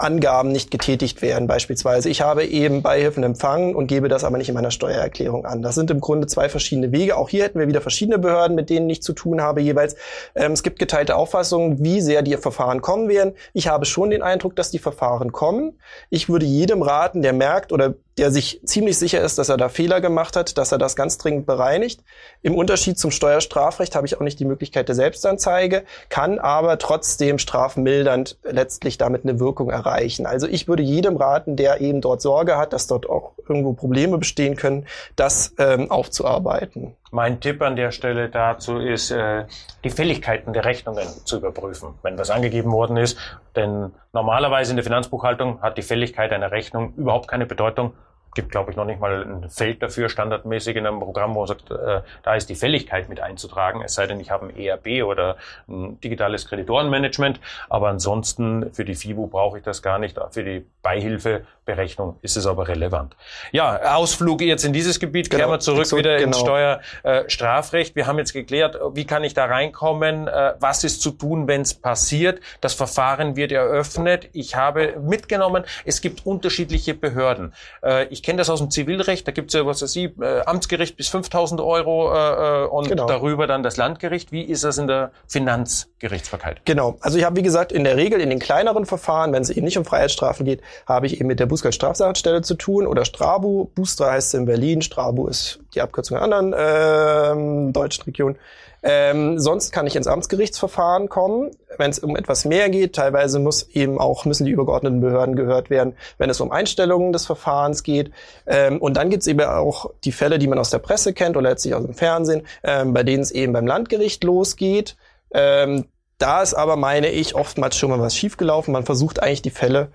Angaben 0.00 0.50
nicht 0.50 0.70
getätigt 0.70 1.20
werden. 1.20 1.46
Beispielsweise, 1.46 2.08
ich 2.08 2.22
habe 2.22 2.44
eben 2.44 2.82
Beihilfen 2.82 3.22
empfangen 3.22 3.74
und 3.74 3.86
gebe 3.86 4.08
das 4.08 4.24
aber 4.24 4.38
nicht 4.38 4.48
in 4.48 4.54
meiner 4.54 4.70
Steuererklärung 4.70 5.44
an. 5.44 5.62
Das 5.62 5.74
sind 5.74 5.90
im 5.90 6.00
Grunde 6.00 6.26
zwei 6.26 6.48
verschiedene 6.48 6.90
Wege. 6.90 7.16
Auch 7.16 7.28
hier 7.28 7.44
hätten 7.44 7.58
wir 7.58 7.68
wieder 7.68 7.82
verschiedene 7.82 8.18
Behörden, 8.18 8.56
mit 8.56 8.70
denen 8.70 8.88
ich 8.88 9.02
zu 9.02 9.12
tun 9.12 9.42
habe 9.42 9.60
jeweils. 9.60 9.96
Ähm, 10.34 10.52
es 10.52 10.62
gibt 10.62 10.78
geteilte 10.78 11.16
Auffassungen, 11.16 11.84
wie 11.84 12.00
sehr 12.00 12.22
die 12.22 12.36
Verfahren 12.36 12.80
kommen 12.80 13.08
werden. 13.08 13.34
Ich 13.52 13.68
habe 13.68 13.84
schon 13.84 14.10
den 14.10 14.22
Eindruck, 14.22 14.56
dass 14.56 14.70
die 14.70 14.78
Verfahren 14.78 15.32
kommen. 15.32 15.78
Ich 16.08 16.28
würde 16.28 16.46
jedem 16.46 16.82
raten, 16.82 17.20
der 17.20 17.34
merkt 17.34 17.72
oder 17.72 17.94
der 18.20 18.30
sich 18.30 18.60
ziemlich 18.64 18.98
sicher 18.98 19.22
ist, 19.22 19.38
dass 19.38 19.48
er 19.48 19.56
da 19.56 19.70
Fehler 19.70 20.02
gemacht 20.02 20.36
hat, 20.36 20.58
dass 20.58 20.72
er 20.72 20.78
das 20.78 20.94
ganz 20.94 21.16
dringend 21.16 21.46
bereinigt. 21.46 22.02
Im 22.42 22.54
Unterschied 22.54 22.98
zum 22.98 23.10
Steuerstrafrecht 23.10 23.96
habe 23.96 24.06
ich 24.06 24.16
auch 24.18 24.20
nicht 24.20 24.38
die 24.38 24.44
Möglichkeit 24.44 24.88
der 24.88 24.94
Selbstanzeige, 24.94 25.84
kann 26.10 26.38
aber 26.38 26.76
trotzdem 26.76 27.38
strafmildernd 27.38 28.36
letztlich 28.44 28.98
damit 28.98 29.24
eine 29.24 29.40
Wirkung 29.40 29.70
erreichen. 29.70 30.26
Also 30.26 30.46
ich 30.46 30.68
würde 30.68 30.82
jedem 30.82 31.16
raten, 31.16 31.56
der 31.56 31.80
eben 31.80 32.02
dort 32.02 32.20
Sorge 32.20 32.58
hat, 32.58 32.74
dass 32.74 32.86
dort 32.86 33.08
auch 33.08 33.32
irgendwo 33.48 33.72
Probleme 33.72 34.18
bestehen 34.18 34.54
können, 34.54 34.86
das 35.16 35.54
ähm, 35.58 35.90
aufzuarbeiten. 35.90 36.94
Mein 37.12 37.40
Tipp 37.40 37.60
an 37.62 37.74
der 37.74 37.90
Stelle 37.90 38.28
dazu 38.28 38.78
ist, 38.78 39.10
äh, 39.10 39.46
die 39.82 39.90
Fälligkeiten 39.90 40.52
der 40.52 40.64
Rechnungen 40.64 41.08
zu 41.24 41.38
überprüfen, 41.38 41.94
wenn 42.02 42.18
was 42.18 42.30
angegeben 42.30 42.70
worden 42.70 42.96
ist. 42.96 43.18
Denn 43.56 43.92
normalerweise 44.12 44.70
in 44.72 44.76
der 44.76 44.84
Finanzbuchhaltung 44.84 45.60
hat 45.62 45.76
die 45.78 45.82
Fälligkeit 45.82 46.32
einer 46.32 46.52
Rechnung 46.52 46.92
überhaupt 46.96 47.26
keine 47.26 47.46
Bedeutung. 47.46 47.94
Gibt, 48.34 48.50
glaube 48.50 48.70
ich, 48.70 48.76
noch 48.76 48.84
nicht 48.84 49.00
mal 49.00 49.22
ein 49.24 49.50
Feld 49.50 49.82
dafür, 49.82 50.08
standardmäßig 50.08 50.76
in 50.76 50.86
einem 50.86 51.00
Programm, 51.00 51.34
wo 51.34 51.40
man 51.40 51.48
sagt, 51.48 51.70
äh, 51.70 52.02
da 52.22 52.34
ist 52.34 52.48
die 52.48 52.54
Fälligkeit 52.54 53.08
mit 53.08 53.20
einzutragen. 53.20 53.82
Es 53.82 53.94
sei 53.94 54.06
denn, 54.06 54.20
ich 54.20 54.30
habe 54.30 54.46
ein 54.46 54.56
ERB 54.56 55.04
oder 55.04 55.36
ein 55.68 56.00
digitales 56.00 56.46
Kreditorenmanagement. 56.46 57.40
Aber 57.68 57.88
ansonsten 57.88 58.72
für 58.72 58.84
die 58.84 58.94
FIBU 58.94 59.26
brauche 59.26 59.58
ich 59.58 59.64
das 59.64 59.82
gar 59.82 59.98
nicht. 59.98 60.18
Für 60.30 60.44
die 60.44 60.64
Beihilfeberechnung 60.82 62.18
ist 62.22 62.36
es 62.36 62.46
aber 62.46 62.68
relevant. 62.68 63.16
Ja, 63.52 63.96
Ausflug 63.96 64.40
jetzt 64.42 64.64
in 64.64 64.72
dieses 64.72 65.00
Gebiet. 65.00 65.28
Genau. 65.30 65.40
Kehren 65.40 65.50
wir 65.52 65.60
zurück 65.60 65.86
So, 65.86 65.96
wieder 65.96 66.18
ins 66.18 66.36
genau. 66.36 66.46
Steuer 66.46 66.80
äh, 67.02 67.28
Strafrecht. 67.28 67.96
Wir 67.96 68.06
haben 68.06 68.18
jetzt 68.18 68.32
geklärt, 68.32 68.78
wie 68.94 69.04
kann 69.04 69.24
ich 69.24 69.34
da 69.34 69.46
reinkommen, 69.46 70.28
äh, 70.28 70.54
was 70.58 70.84
ist 70.84 71.02
zu 71.02 71.10
tun, 71.10 71.48
wenn 71.48 71.62
es 71.62 71.74
passiert. 71.74 72.40
Das 72.60 72.74
Verfahren 72.74 73.36
wird 73.36 73.52
eröffnet. 73.52 74.28
Ich 74.32 74.56
habe 74.56 74.96
mitgenommen, 75.00 75.64
es 75.84 76.00
gibt 76.00 76.26
unterschiedliche 76.26 76.94
Behörden. 76.94 77.52
Äh, 77.82 78.06
ich 78.20 78.24
kenne 78.24 78.36
das 78.36 78.50
aus 78.50 78.58
dem 78.58 78.70
Zivilrecht, 78.70 79.26
da 79.26 79.32
gibt 79.32 79.48
es 79.48 79.54
ja, 79.54 79.64
was 79.64 79.80
weiß 79.80 79.96
ich, 79.96 80.10
äh, 80.20 80.42
Amtsgericht 80.44 80.94
bis 80.94 81.08
5000 81.08 81.58
Euro 81.62 82.12
äh, 82.12 82.64
äh, 82.64 82.66
und 82.66 82.86
Genau. 82.86 83.06
darüber 83.06 83.46
dann 83.46 83.62
das 83.62 83.78
Landgericht. 83.78 84.30
Wie 84.30 84.42
ist 84.42 84.62
das 84.62 84.76
in 84.76 84.88
der 84.88 85.10
Finanzgerichtsbarkeit? 85.26 86.60
Genau. 86.66 86.98
Also 87.00 87.16
ich 87.16 87.24
habe, 87.24 87.36
wie 87.36 87.42
gesagt, 87.42 87.72
in 87.72 87.82
der 87.84 87.96
Regel 87.96 88.20
in 88.20 88.28
den 88.28 88.38
kleineren 88.38 88.84
Verfahren, 88.84 89.32
wenn 89.32 89.40
es 89.40 89.48
eben 89.48 89.64
nicht 89.64 89.78
um 89.78 89.86
Freiheitsstrafen 89.86 90.44
geht, 90.44 90.60
habe 90.86 91.06
ich 91.06 91.18
eben 91.18 91.28
mit 91.28 91.40
der 91.40 91.46
Bußgeldstrafsachenstelle 91.46 92.42
zu 92.42 92.56
tun 92.56 92.86
oder 92.86 93.06
Strabu. 93.06 93.70
Bustra 93.74 94.10
heißt 94.10 94.34
es 94.34 94.38
in 94.38 94.44
Berlin, 94.44 94.82
Strabu 94.82 95.26
ist 95.26 95.60
die 95.74 95.80
Abkürzung 95.80 96.18
einer 96.18 96.36
anderen 96.36 96.54
ähm, 96.58 97.72
deutschen 97.72 98.04
Region. 98.04 98.36
Ähm, 98.82 99.38
sonst 99.38 99.72
kann 99.72 99.86
ich 99.86 99.96
ins 99.96 100.06
Amtsgerichtsverfahren 100.06 101.08
kommen, 101.08 101.50
wenn 101.76 101.90
es 101.90 101.98
um 101.98 102.16
etwas 102.16 102.44
mehr 102.44 102.70
geht. 102.70 102.94
Teilweise 102.94 103.38
muss 103.38 103.68
eben 103.70 103.98
auch 103.98 104.24
müssen 104.24 104.46
die 104.46 104.52
übergeordneten 104.52 105.00
Behörden 105.00 105.36
gehört 105.36 105.70
werden, 105.70 105.94
wenn 106.18 106.30
es 106.30 106.40
um 106.40 106.50
Einstellungen 106.50 107.12
des 107.12 107.26
Verfahrens 107.26 107.82
geht. 107.82 108.10
Ähm, 108.46 108.78
und 108.80 108.96
dann 108.96 109.10
gibt 109.10 109.22
es 109.22 109.26
eben 109.26 109.40
auch 109.40 109.90
die 110.04 110.12
Fälle, 110.12 110.38
die 110.38 110.48
man 110.48 110.58
aus 110.58 110.70
der 110.70 110.78
Presse 110.78 111.12
kennt 111.12 111.36
oder 111.36 111.50
letztlich 111.50 111.74
aus 111.74 111.84
dem 111.84 111.94
Fernsehen, 111.94 112.46
ähm, 112.62 112.94
bei 112.94 113.02
denen 113.02 113.22
es 113.22 113.30
eben 113.30 113.52
beim 113.52 113.66
Landgericht 113.66 114.24
losgeht. 114.24 114.96
Ähm, 115.32 115.86
da 116.18 116.42
ist 116.42 116.52
aber, 116.54 116.76
meine 116.76 117.08
ich, 117.08 117.34
oftmals 117.34 117.76
schon 117.76 117.90
mal 117.90 118.00
was 118.00 118.14
schiefgelaufen. 118.14 118.72
Man 118.72 118.84
versucht 118.84 119.22
eigentlich 119.22 119.42
die 119.42 119.50
Fälle 119.50 119.88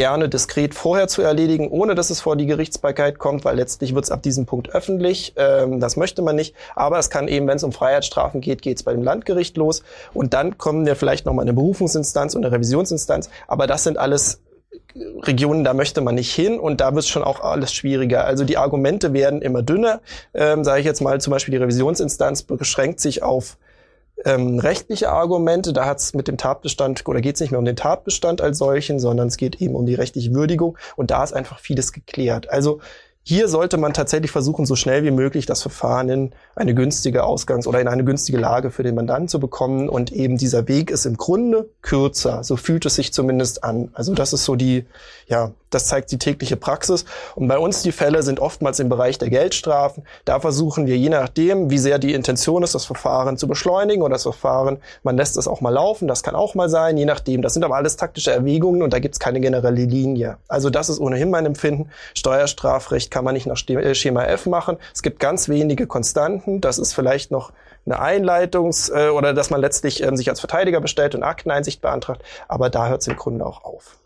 gerne 0.00 0.30
diskret 0.30 0.74
vorher 0.74 1.08
zu 1.08 1.20
erledigen, 1.20 1.68
ohne 1.68 1.94
dass 1.94 2.08
es 2.08 2.22
vor 2.22 2.34
die 2.34 2.46
Gerichtsbarkeit 2.46 3.18
kommt, 3.18 3.44
weil 3.44 3.56
letztlich 3.56 3.94
wird 3.94 4.06
es 4.06 4.10
ab 4.10 4.22
diesem 4.22 4.46
Punkt 4.46 4.74
öffentlich. 4.74 5.34
Ähm, 5.36 5.78
das 5.78 5.98
möchte 5.98 6.22
man 6.22 6.36
nicht. 6.36 6.54
Aber 6.74 6.98
es 6.98 7.10
kann 7.10 7.28
eben, 7.28 7.46
wenn 7.46 7.56
es 7.56 7.64
um 7.64 7.72
Freiheitsstrafen 7.72 8.40
geht, 8.40 8.62
geht 8.62 8.78
es 8.78 8.82
bei 8.82 8.94
dem 8.94 9.02
Landgericht 9.02 9.58
los. 9.58 9.82
Und 10.14 10.32
dann 10.32 10.56
kommen 10.56 10.86
wir 10.86 10.96
vielleicht 10.96 11.26
nochmal 11.26 11.42
eine 11.42 11.52
Berufungsinstanz 11.52 12.34
und 12.34 12.46
eine 12.46 12.54
Revisionsinstanz. 12.54 13.28
Aber 13.46 13.66
das 13.66 13.84
sind 13.84 13.98
alles 13.98 14.40
Regionen, 14.94 15.64
da 15.64 15.74
möchte 15.74 16.00
man 16.00 16.14
nicht 16.14 16.34
hin 16.34 16.58
und 16.58 16.80
da 16.80 16.94
wird 16.94 17.04
es 17.04 17.10
schon 17.10 17.22
auch 17.22 17.40
alles 17.40 17.70
schwieriger. 17.74 18.24
Also 18.24 18.44
die 18.44 18.56
Argumente 18.56 19.12
werden 19.12 19.42
immer 19.42 19.60
dünner. 19.60 20.00
Ähm, 20.32 20.64
Sage 20.64 20.80
ich 20.80 20.86
jetzt 20.86 21.02
mal, 21.02 21.20
zum 21.20 21.32
Beispiel 21.32 21.52
die 21.52 21.58
Revisionsinstanz 21.58 22.44
beschränkt 22.44 23.00
sich 23.00 23.22
auf 23.22 23.58
ähm, 24.24 24.58
rechtliche 24.58 25.10
Argumente. 25.10 25.72
Da 25.72 25.86
hat 25.86 25.98
es 25.98 26.14
mit 26.14 26.28
dem 26.28 26.36
Tatbestand 26.36 27.06
oder 27.06 27.20
geht 27.20 27.36
es 27.36 27.40
nicht 27.40 27.50
mehr 27.50 27.58
um 27.58 27.64
den 27.64 27.76
Tatbestand 27.76 28.40
als 28.40 28.58
solchen, 28.58 28.98
sondern 28.98 29.28
es 29.28 29.36
geht 29.36 29.60
eben 29.60 29.74
um 29.74 29.86
die 29.86 29.94
rechtliche 29.94 30.34
Würdigung 30.34 30.76
und 30.96 31.10
da 31.10 31.22
ist 31.24 31.32
einfach 31.32 31.58
vieles 31.58 31.92
geklärt. 31.92 32.50
Also 32.50 32.80
hier 33.22 33.48
sollte 33.48 33.76
man 33.76 33.92
tatsächlich 33.92 34.30
versuchen, 34.30 34.64
so 34.64 34.76
schnell 34.76 35.04
wie 35.04 35.10
möglich 35.10 35.44
das 35.44 35.60
Verfahren 35.60 36.08
in 36.08 36.32
eine 36.56 36.74
günstige 36.74 37.24
Ausgangs- 37.24 37.66
oder 37.66 37.80
in 37.80 37.86
eine 37.86 38.02
günstige 38.02 38.38
Lage 38.38 38.70
für 38.70 38.82
den 38.82 38.94
Mandanten 38.94 39.28
zu 39.28 39.38
bekommen. 39.38 39.90
Und 39.90 40.10
eben 40.10 40.38
dieser 40.38 40.68
Weg 40.68 40.90
ist 40.90 41.04
im 41.04 41.18
Grunde 41.18 41.68
kürzer. 41.82 42.42
So 42.42 42.56
fühlt 42.56 42.86
es 42.86 42.94
sich 42.94 43.12
zumindest 43.12 43.62
an. 43.62 43.90
Also 43.92 44.14
das 44.14 44.32
ist 44.32 44.44
so 44.44 44.56
die, 44.56 44.86
ja, 45.28 45.52
das 45.68 45.86
zeigt 45.86 46.10
die 46.10 46.18
tägliche 46.18 46.56
Praxis. 46.56 47.04
Und 47.34 47.46
bei 47.46 47.58
uns 47.58 47.82
die 47.82 47.92
Fälle 47.92 48.22
sind 48.22 48.40
oftmals 48.40 48.80
im 48.80 48.88
Bereich 48.88 49.18
der 49.18 49.28
Geldstrafen. 49.30 50.04
Da 50.24 50.40
versuchen 50.40 50.86
wir, 50.86 50.96
je 50.96 51.10
nachdem, 51.10 51.70
wie 51.70 51.78
sehr 51.78 51.98
die 51.98 52.14
Intention 52.14 52.62
ist, 52.62 52.74
das 52.74 52.86
Verfahren 52.86 53.36
zu 53.36 53.46
beschleunigen 53.46 54.02
oder 54.02 54.14
das 54.14 54.24
Verfahren, 54.24 54.78
man 55.02 55.16
lässt 55.16 55.36
es 55.36 55.46
auch 55.46 55.60
mal 55.60 55.70
laufen. 55.70 56.08
Das 56.08 56.22
kann 56.22 56.34
auch 56.34 56.54
mal 56.54 56.68
sein, 56.68 56.96
je 56.96 57.04
nachdem. 57.04 57.42
Das 57.42 57.52
sind 57.54 57.64
aber 57.64 57.76
alles 57.76 57.96
taktische 57.96 58.32
Erwägungen 58.32 58.82
und 58.82 58.92
da 58.92 58.98
gibt 58.98 59.14
es 59.14 59.20
keine 59.20 59.40
generelle 59.40 59.84
Linie. 59.84 60.38
Also 60.48 60.70
das 60.70 60.88
ist 60.88 60.98
ohnehin 60.98 61.30
mein 61.30 61.46
Empfinden. 61.46 61.90
Steuerstrafrecht 62.14 63.09
kann 63.10 63.24
man 63.24 63.34
nicht 63.34 63.46
nach 63.46 63.60
äh, 63.68 63.94
Schema 63.94 64.24
F 64.24 64.46
machen. 64.46 64.78
Es 64.94 65.02
gibt 65.02 65.20
ganz 65.20 65.48
wenige 65.48 65.86
Konstanten. 65.86 66.60
Das 66.60 66.78
ist 66.78 66.94
vielleicht 66.94 67.30
noch 67.30 67.52
eine 67.86 68.00
Einleitungs- 68.00 68.92
äh, 68.92 69.10
oder 69.10 69.34
dass 69.34 69.50
man 69.50 69.60
letztlich 69.60 70.02
ähm, 70.02 70.16
sich 70.16 70.28
als 70.28 70.40
Verteidiger 70.40 70.80
bestellt 70.80 71.14
und 71.14 71.22
Akteneinsicht 71.22 71.80
beantragt. 71.80 72.22
Aber 72.48 72.70
da 72.70 72.88
hört 72.88 73.00
es 73.00 73.08
im 73.08 73.16
Grunde 73.16 73.44
auch 73.46 73.64
auf. 73.64 73.96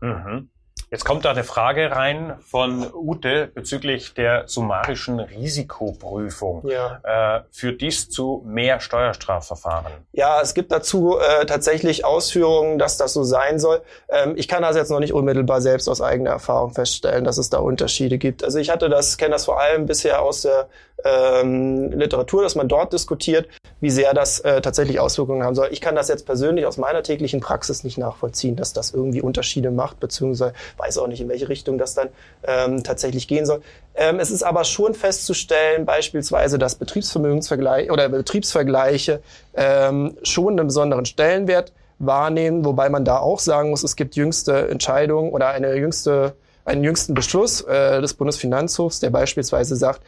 Mhm. 0.00 0.48
Jetzt 0.92 1.06
kommt 1.06 1.24
da 1.24 1.30
eine 1.30 1.42
Frage 1.42 1.90
rein 1.90 2.34
von 2.46 2.86
Ute 2.92 3.46
bezüglich 3.54 4.12
der 4.12 4.46
summarischen 4.46 5.20
Risikoprüfung. 5.20 6.68
Ja. 6.68 7.38
Äh, 7.38 7.44
führt 7.50 7.80
dies 7.80 8.10
zu 8.10 8.42
mehr 8.44 8.78
Steuerstrafverfahren? 8.78 9.90
Ja, 10.12 10.42
es 10.42 10.52
gibt 10.52 10.70
dazu 10.70 11.16
äh, 11.18 11.46
tatsächlich 11.46 12.04
Ausführungen, 12.04 12.78
dass 12.78 12.98
das 12.98 13.14
so 13.14 13.24
sein 13.24 13.58
soll. 13.58 13.80
Ähm, 14.10 14.34
ich 14.36 14.48
kann 14.48 14.60
das 14.60 14.76
jetzt 14.76 14.90
noch 14.90 15.00
nicht 15.00 15.14
unmittelbar 15.14 15.62
selbst 15.62 15.88
aus 15.88 16.02
eigener 16.02 16.28
Erfahrung 16.28 16.74
feststellen, 16.74 17.24
dass 17.24 17.38
es 17.38 17.48
da 17.48 17.56
Unterschiede 17.56 18.18
gibt. 18.18 18.44
Also 18.44 18.58
ich 18.58 18.68
hatte 18.68 18.90
das, 18.90 19.16
kenne 19.16 19.30
das 19.30 19.46
vor 19.46 19.58
allem 19.58 19.86
bisher 19.86 20.20
aus 20.20 20.42
der 20.42 20.68
ähm, 21.04 21.90
Literatur, 21.92 22.42
dass 22.42 22.54
man 22.54 22.68
dort 22.68 22.92
diskutiert, 22.92 23.48
wie 23.80 23.90
sehr 23.90 24.14
das 24.14 24.40
äh, 24.40 24.60
tatsächlich 24.60 25.00
Auswirkungen 25.00 25.42
haben 25.42 25.54
soll. 25.54 25.68
Ich 25.72 25.80
kann 25.80 25.94
das 25.94 26.08
jetzt 26.08 26.26
persönlich 26.26 26.66
aus 26.66 26.76
meiner 26.76 27.02
täglichen 27.02 27.40
Praxis 27.40 27.82
nicht 27.82 27.98
nachvollziehen, 27.98 28.56
dass 28.56 28.72
das 28.72 28.92
irgendwie 28.92 29.20
Unterschiede 29.20 29.70
macht, 29.70 29.98
beziehungsweise 30.00 30.52
weiß 30.82 30.98
auch 30.98 31.06
nicht, 31.06 31.20
in 31.20 31.28
welche 31.28 31.48
Richtung 31.48 31.78
das 31.78 31.94
dann 31.94 32.08
ähm, 32.44 32.82
tatsächlich 32.82 33.28
gehen 33.28 33.46
soll. 33.46 33.62
Ähm, 33.94 34.20
es 34.20 34.30
ist 34.30 34.42
aber 34.42 34.64
schon 34.64 34.94
festzustellen, 34.94 35.86
beispielsweise, 35.86 36.58
dass 36.58 36.74
Betriebsvermögensvergleiche 36.74 37.90
oder 37.90 38.08
Betriebsvergleiche 38.08 39.22
ähm, 39.54 40.16
schon 40.22 40.58
einen 40.58 40.66
besonderen 40.66 41.04
Stellenwert 41.04 41.72
wahrnehmen, 41.98 42.64
wobei 42.64 42.88
man 42.88 43.04
da 43.04 43.18
auch 43.18 43.38
sagen 43.38 43.70
muss, 43.70 43.84
es 43.84 43.96
gibt 43.96 44.16
jüngste 44.16 44.68
Entscheidungen 44.68 45.30
oder 45.30 45.48
eine 45.48 45.74
jüngste 45.76 46.34
einen 46.64 46.84
jüngsten 46.84 47.14
Beschluss 47.14 47.60
äh, 47.62 48.00
des 48.00 48.14
Bundesfinanzhofs, 48.14 49.00
der 49.00 49.10
beispielsweise 49.10 49.74
sagt, 49.74 50.00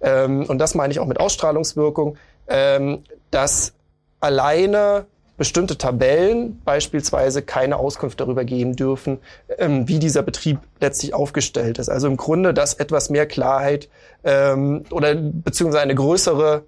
ähm, 0.00 0.44
und 0.46 0.58
das 0.58 0.74
meine 0.74 0.92
ich 0.92 0.98
auch 0.98 1.06
mit 1.06 1.20
Ausstrahlungswirkung, 1.20 2.16
ähm, 2.48 3.04
dass 3.30 3.74
alleine 4.18 5.06
bestimmte 5.40 5.78
Tabellen 5.78 6.60
beispielsweise 6.66 7.40
keine 7.40 7.78
Auskunft 7.78 8.20
darüber 8.20 8.44
geben 8.44 8.76
dürfen, 8.76 9.20
ähm, 9.56 9.88
wie 9.88 9.98
dieser 9.98 10.20
Betrieb 10.22 10.58
letztlich 10.80 11.14
aufgestellt 11.14 11.78
ist. 11.78 11.88
Also 11.88 12.08
im 12.08 12.18
Grunde, 12.18 12.52
dass 12.52 12.74
etwas 12.74 13.08
mehr 13.08 13.24
Klarheit 13.24 13.88
ähm, 14.22 14.84
oder 14.90 15.14
beziehungsweise 15.14 15.82
eine 15.82 15.94
größere 15.94 16.64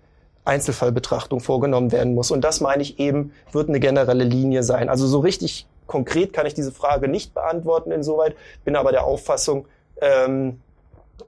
Einzelfallbetrachtung 0.46 1.40
vorgenommen 1.40 1.92
werden 1.92 2.14
muss. 2.14 2.30
Und 2.30 2.44
das 2.44 2.62
meine 2.62 2.80
ich 2.80 2.98
eben, 2.98 3.34
wird 3.52 3.68
eine 3.68 3.78
generelle 3.78 4.24
Linie 4.24 4.62
sein. 4.62 4.88
Also 4.88 5.06
so 5.06 5.20
richtig 5.20 5.66
konkret 5.86 6.32
kann 6.32 6.46
ich 6.46 6.54
diese 6.54 6.72
Frage 6.72 7.08
nicht 7.08 7.34
beantworten 7.34 7.92
insoweit, 7.92 8.36
bin 8.64 8.74
aber 8.74 8.90
der 8.90 9.04
Auffassung, 9.04 9.66
ähm, 10.00 10.62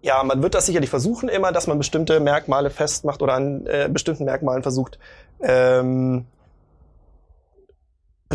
ja, 0.01 0.23
man 0.25 0.43
wird 0.43 0.55
das 0.55 0.65
sicherlich 0.65 0.89
versuchen 0.89 1.29
immer, 1.29 1.53
dass 1.53 1.67
man 1.67 1.77
bestimmte 1.77 2.21
Merkmale 2.21 2.71
festmacht 2.71 3.21
oder 3.21 3.35
an 3.35 3.67
äh, 3.67 3.91
bestimmten 3.93 4.25
Merkmalen 4.25 4.63
versucht, 4.63 4.99
ähm, 5.43 6.25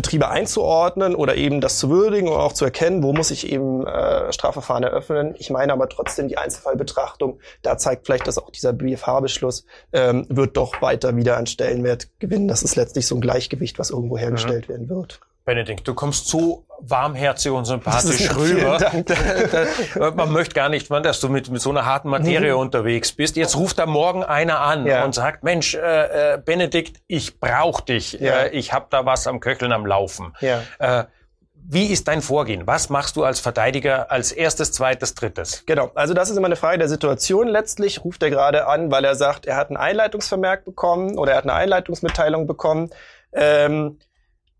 Betriebe 0.00 0.30
einzuordnen 0.30 1.14
oder 1.14 1.34
eben 1.34 1.60
das 1.60 1.78
zu 1.78 1.90
würdigen 1.90 2.28
und 2.28 2.36
auch 2.36 2.54
zu 2.54 2.64
erkennen, 2.64 3.02
wo 3.02 3.12
muss 3.12 3.30
ich 3.30 3.52
eben 3.52 3.86
äh, 3.86 4.32
Strafverfahren 4.32 4.82
eröffnen. 4.82 5.34
Ich 5.36 5.50
meine 5.50 5.74
aber 5.74 5.90
trotzdem 5.90 6.26
die 6.26 6.38
Einzelfallbetrachtung, 6.38 7.38
da 7.60 7.76
zeigt 7.76 8.06
vielleicht, 8.06 8.26
dass 8.26 8.38
auch 8.38 8.48
dieser 8.50 8.72
BFH-Beschluss 8.72 9.66
ähm, 9.92 10.24
wird 10.30 10.56
doch 10.56 10.80
weiter 10.80 11.16
wieder 11.16 11.36
an 11.36 11.46
Stellenwert 11.46 12.08
gewinnen. 12.18 12.48
Das 12.48 12.62
ist 12.62 12.76
letztlich 12.76 13.06
so 13.06 13.14
ein 13.14 13.20
Gleichgewicht, 13.20 13.78
was 13.78 13.90
irgendwo 13.90 14.16
hergestellt 14.16 14.68
mhm. 14.68 14.72
werden 14.72 14.88
wird. 14.88 15.20
Benedikt, 15.50 15.88
du 15.88 15.94
kommst 15.94 16.28
so 16.28 16.64
warmherzig 16.78 17.50
und 17.50 17.64
sympathisch 17.64 18.32
rüber. 18.36 18.78
man 20.14 20.30
möchte 20.30 20.54
gar 20.54 20.68
nicht, 20.68 20.88
dass 20.88 21.18
du 21.18 21.28
mit, 21.28 21.50
mit 21.50 21.60
so 21.60 21.70
einer 21.70 21.84
harten 21.84 22.08
Materie 22.08 22.54
mhm. 22.54 22.60
unterwegs 22.60 23.10
bist. 23.10 23.34
Jetzt 23.34 23.56
ruft 23.56 23.80
da 23.80 23.86
morgen 23.86 24.22
einer 24.22 24.60
an 24.60 24.86
ja. 24.86 25.04
und 25.04 25.12
sagt, 25.12 25.42
Mensch, 25.42 25.74
äh, 25.74 26.34
äh, 26.34 26.38
Benedikt, 26.38 27.00
ich 27.08 27.40
brauch 27.40 27.80
dich. 27.80 28.12
Ja. 28.12 28.42
Äh, 28.42 28.50
ich 28.50 28.72
habe 28.72 28.86
da 28.90 29.04
was 29.06 29.26
am 29.26 29.40
Köcheln 29.40 29.72
am 29.72 29.86
Laufen. 29.86 30.36
Ja. 30.40 30.62
Äh, 30.78 31.06
wie 31.52 31.86
ist 31.86 32.06
dein 32.06 32.22
Vorgehen? 32.22 32.68
Was 32.68 32.88
machst 32.88 33.16
du 33.16 33.24
als 33.24 33.40
Verteidiger 33.40 34.12
als 34.12 34.30
erstes, 34.30 34.70
zweites, 34.70 35.16
drittes? 35.16 35.64
Genau, 35.66 35.90
also 35.96 36.14
das 36.14 36.30
ist 36.30 36.36
immer 36.36 36.46
eine 36.46 36.54
Frage 36.54 36.78
der 36.78 36.88
Situation. 36.88 37.48
Letztlich 37.48 38.04
ruft 38.04 38.22
er 38.22 38.30
gerade 38.30 38.68
an, 38.68 38.92
weil 38.92 39.04
er 39.04 39.16
sagt, 39.16 39.46
er 39.46 39.56
hat 39.56 39.70
einen 39.70 39.78
Einleitungsvermerk 39.78 40.64
bekommen 40.64 41.18
oder 41.18 41.32
er 41.32 41.38
hat 41.38 41.44
eine 41.44 41.54
Einleitungsmitteilung 41.54 42.46
bekommen. 42.46 42.90
Ähm, 43.32 43.98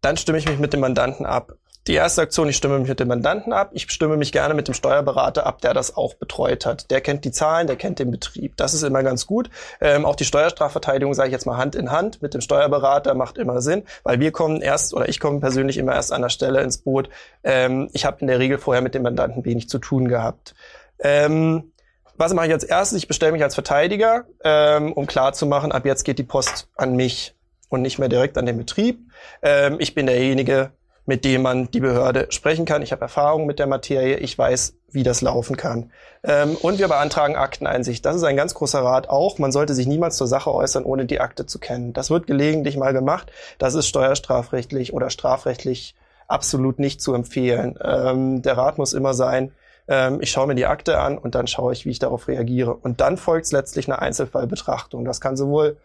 dann 0.00 0.16
stimme 0.16 0.38
ich 0.38 0.48
mich 0.48 0.58
mit 0.58 0.72
dem 0.72 0.80
Mandanten 0.80 1.26
ab. 1.26 1.54
Die 1.86 1.94
erste 1.94 2.20
Aktion, 2.20 2.48
ich 2.48 2.56
stimme 2.56 2.78
mich 2.78 2.88
mit 2.88 3.00
dem 3.00 3.08
Mandanten 3.08 3.54
ab. 3.54 3.70
Ich 3.72 3.90
stimme 3.90 4.18
mich 4.18 4.32
gerne 4.32 4.52
mit 4.52 4.68
dem 4.68 4.74
Steuerberater 4.74 5.46
ab, 5.46 5.62
der 5.62 5.72
das 5.72 5.96
auch 5.96 6.12
betreut 6.14 6.66
hat. 6.66 6.90
Der 6.90 7.00
kennt 7.00 7.24
die 7.24 7.32
Zahlen, 7.32 7.66
der 7.66 7.76
kennt 7.76 7.98
den 7.98 8.10
Betrieb. 8.10 8.56
Das 8.58 8.74
ist 8.74 8.82
immer 8.82 9.02
ganz 9.02 9.26
gut. 9.26 9.48
Ähm, 9.80 10.04
auch 10.04 10.14
die 10.14 10.26
Steuerstrafverteidigung, 10.26 11.14
sage 11.14 11.28
ich 11.28 11.32
jetzt 11.32 11.46
mal 11.46 11.56
Hand 11.56 11.74
in 11.74 11.90
Hand 11.90 12.20
mit 12.20 12.34
dem 12.34 12.42
Steuerberater, 12.42 13.14
macht 13.14 13.38
immer 13.38 13.62
Sinn, 13.62 13.84
weil 14.02 14.20
wir 14.20 14.30
kommen 14.30 14.60
erst, 14.60 14.92
oder 14.92 15.08
ich 15.08 15.20
komme 15.20 15.40
persönlich 15.40 15.78
immer 15.78 15.94
erst 15.94 16.12
an 16.12 16.20
der 16.20 16.28
Stelle 16.28 16.60
ins 16.60 16.78
Boot. 16.78 17.08
Ähm, 17.44 17.88
ich 17.94 18.04
habe 18.04 18.18
in 18.20 18.26
der 18.26 18.38
Regel 18.38 18.58
vorher 18.58 18.82
mit 18.82 18.94
dem 18.94 19.02
Mandanten 19.02 19.46
wenig 19.46 19.70
zu 19.70 19.78
tun 19.78 20.06
gehabt. 20.06 20.54
Ähm, 20.98 21.72
was 22.16 22.34
mache 22.34 22.48
ich 22.48 22.52
als 22.52 22.64
erstes? 22.64 22.98
Ich 22.98 23.08
bestelle 23.08 23.32
mich 23.32 23.42
als 23.42 23.54
Verteidiger, 23.54 24.26
ähm, 24.44 24.92
um 24.92 25.06
klarzumachen, 25.06 25.72
ab 25.72 25.86
jetzt 25.86 26.04
geht 26.04 26.18
die 26.18 26.24
Post 26.24 26.68
an 26.76 26.94
mich 26.94 27.34
und 27.70 27.80
nicht 27.80 27.98
mehr 27.98 28.10
direkt 28.10 28.36
an 28.36 28.44
den 28.44 28.58
Betrieb. 28.58 29.00
Ähm, 29.40 29.76
ich 29.78 29.94
bin 29.94 30.06
derjenige, 30.06 30.72
mit 31.06 31.24
dem 31.24 31.42
man 31.42 31.70
die 31.70 31.80
Behörde 31.80 32.26
sprechen 32.30 32.66
kann. 32.66 32.82
Ich 32.82 32.92
habe 32.92 33.00
Erfahrung 33.00 33.46
mit 33.46 33.58
der 33.58 33.66
Materie. 33.66 34.18
Ich 34.18 34.36
weiß, 34.36 34.74
wie 34.90 35.02
das 35.02 35.22
laufen 35.22 35.56
kann. 35.56 35.90
Ähm, 36.22 36.56
und 36.60 36.78
wir 36.78 36.88
beantragen 36.88 37.36
Akteneinsicht. 37.36 38.04
Das 38.04 38.16
ist 38.16 38.24
ein 38.24 38.36
ganz 38.36 38.54
großer 38.54 38.80
Rat 38.80 39.08
auch. 39.08 39.38
Man 39.38 39.52
sollte 39.52 39.74
sich 39.74 39.86
niemals 39.86 40.16
zur 40.16 40.26
Sache 40.26 40.52
äußern, 40.52 40.84
ohne 40.84 41.06
die 41.06 41.20
Akte 41.20 41.46
zu 41.46 41.58
kennen. 41.58 41.92
Das 41.92 42.10
wird 42.10 42.26
gelegentlich 42.26 42.76
mal 42.76 42.92
gemacht. 42.92 43.32
Das 43.58 43.74
ist 43.74 43.86
steuerstrafrechtlich 43.86 44.92
oder 44.92 45.10
strafrechtlich 45.10 45.94
absolut 46.28 46.78
nicht 46.78 47.00
zu 47.00 47.14
empfehlen. 47.14 47.78
Ähm, 47.82 48.42
der 48.42 48.56
Rat 48.56 48.78
muss 48.78 48.92
immer 48.92 49.14
sein, 49.14 49.52
ähm, 49.88 50.18
ich 50.20 50.30
schaue 50.30 50.46
mir 50.46 50.54
die 50.54 50.66
Akte 50.66 50.98
an 50.98 51.18
und 51.18 51.34
dann 51.34 51.48
schaue 51.48 51.72
ich, 51.72 51.84
wie 51.84 51.90
ich 51.90 51.98
darauf 51.98 52.28
reagiere. 52.28 52.74
Und 52.74 53.00
dann 53.00 53.16
folgt 53.16 53.50
letztlich 53.50 53.88
eine 53.88 54.00
Einzelfallbetrachtung. 54.00 55.04
Das 55.04 55.20
kann 55.20 55.36
sowohl 55.36 55.76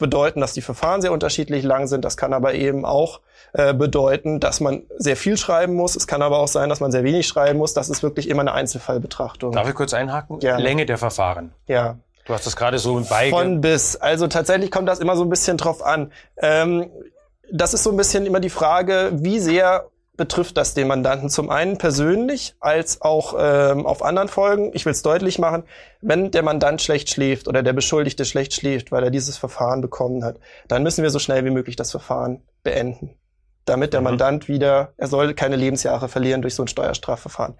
bedeuten, 0.00 0.40
dass 0.40 0.52
die 0.52 0.62
Verfahren 0.62 1.00
sehr 1.00 1.12
unterschiedlich 1.12 1.62
lang 1.62 1.86
sind. 1.86 2.04
Das 2.04 2.16
kann 2.16 2.32
aber 2.32 2.54
eben 2.54 2.84
auch 2.84 3.20
äh, 3.52 3.72
bedeuten, 3.72 4.40
dass 4.40 4.60
man 4.60 4.82
sehr 4.96 5.16
viel 5.16 5.36
schreiben 5.36 5.74
muss. 5.74 5.94
Es 5.94 6.06
kann 6.06 6.22
aber 6.22 6.38
auch 6.38 6.48
sein, 6.48 6.68
dass 6.68 6.80
man 6.80 6.90
sehr 6.90 7.04
wenig 7.04 7.28
schreiben 7.28 7.58
muss. 7.58 7.74
Das 7.74 7.88
ist 7.88 8.02
wirklich 8.02 8.28
immer 8.28 8.40
eine 8.40 8.52
Einzelfallbetrachtung. 8.52 9.52
Darf 9.52 9.68
ich 9.68 9.74
kurz 9.74 9.94
einhaken? 9.94 10.40
Ja. 10.40 10.56
Länge 10.58 10.86
der 10.86 10.98
Verfahren. 10.98 11.52
Ja. 11.68 11.96
Du 12.24 12.34
hast 12.34 12.46
das 12.46 12.56
gerade 12.56 12.78
so 12.78 12.98
im 12.98 13.06
Beige. 13.06 13.30
Von 13.30 13.60
bis. 13.60 13.96
Also 13.96 14.26
tatsächlich 14.26 14.70
kommt 14.70 14.88
das 14.88 15.00
immer 15.00 15.16
so 15.16 15.24
ein 15.24 15.30
bisschen 15.30 15.56
drauf 15.56 15.84
an. 15.84 16.12
Ähm, 16.36 16.90
das 17.50 17.74
ist 17.74 17.82
so 17.82 17.90
ein 17.90 17.96
bisschen 17.96 18.26
immer 18.26 18.40
die 18.40 18.50
Frage, 18.50 19.10
wie 19.14 19.40
sehr 19.40 19.88
betrifft 20.20 20.58
das 20.58 20.74
den 20.74 20.86
Mandanten 20.86 21.30
zum 21.30 21.48
einen 21.48 21.78
persönlich 21.78 22.54
als 22.60 23.00
auch 23.00 23.34
ähm, 23.38 23.86
auf 23.86 24.02
anderen 24.02 24.28
Folgen. 24.28 24.70
Ich 24.74 24.84
will 24.84 24.92
es 24.92 25.00
deutlich 25.00 25.38
machen, 25.38 25.64
wenn 26.02 26.30
der 26.30 26.42
Mandant 26.42 26.82
schlecht 26.82 27.08
schläft 27.08 27.48
oder 27.48 27.62
der 27.62 27.72
Beschuldigte 27.72 28.26
schlecht 28.26 28.52
schläft, 28.52 28.92
weil 28.92 29.02
er 29.02 29.10
dieses 29.10 29.38
Verfahren 29.38 29.80
bekommen 29.80 30.22
hat, 30.22 30.38
dann 30.68 30.82
müssen 30.82 31.02
wir 31.02 31.08
so 31.08 31.18
schnell 31.18 31.46
wie 31.46 31.50
möglich 31.50 31.74
das 31.74 31.90
Verfahren 31.90 32.42
beenden, 32.62 33.16
damit 33.64 33.94
der 33.94 34.00
mhm. 34.00 34.08
Mandant 34.08 34.46
wieder, 34.46 34.92
er 34.98 35.06
soll 35.06 35.32
keine 35.32 35.56
Lebensjahre 35.56 36.10
verlieren 36.10 36.42
durch 36.42 36.54
so 36.54 36.64
ein 36.64 36.68
Steuerstrafverfahren. 36.68 37.54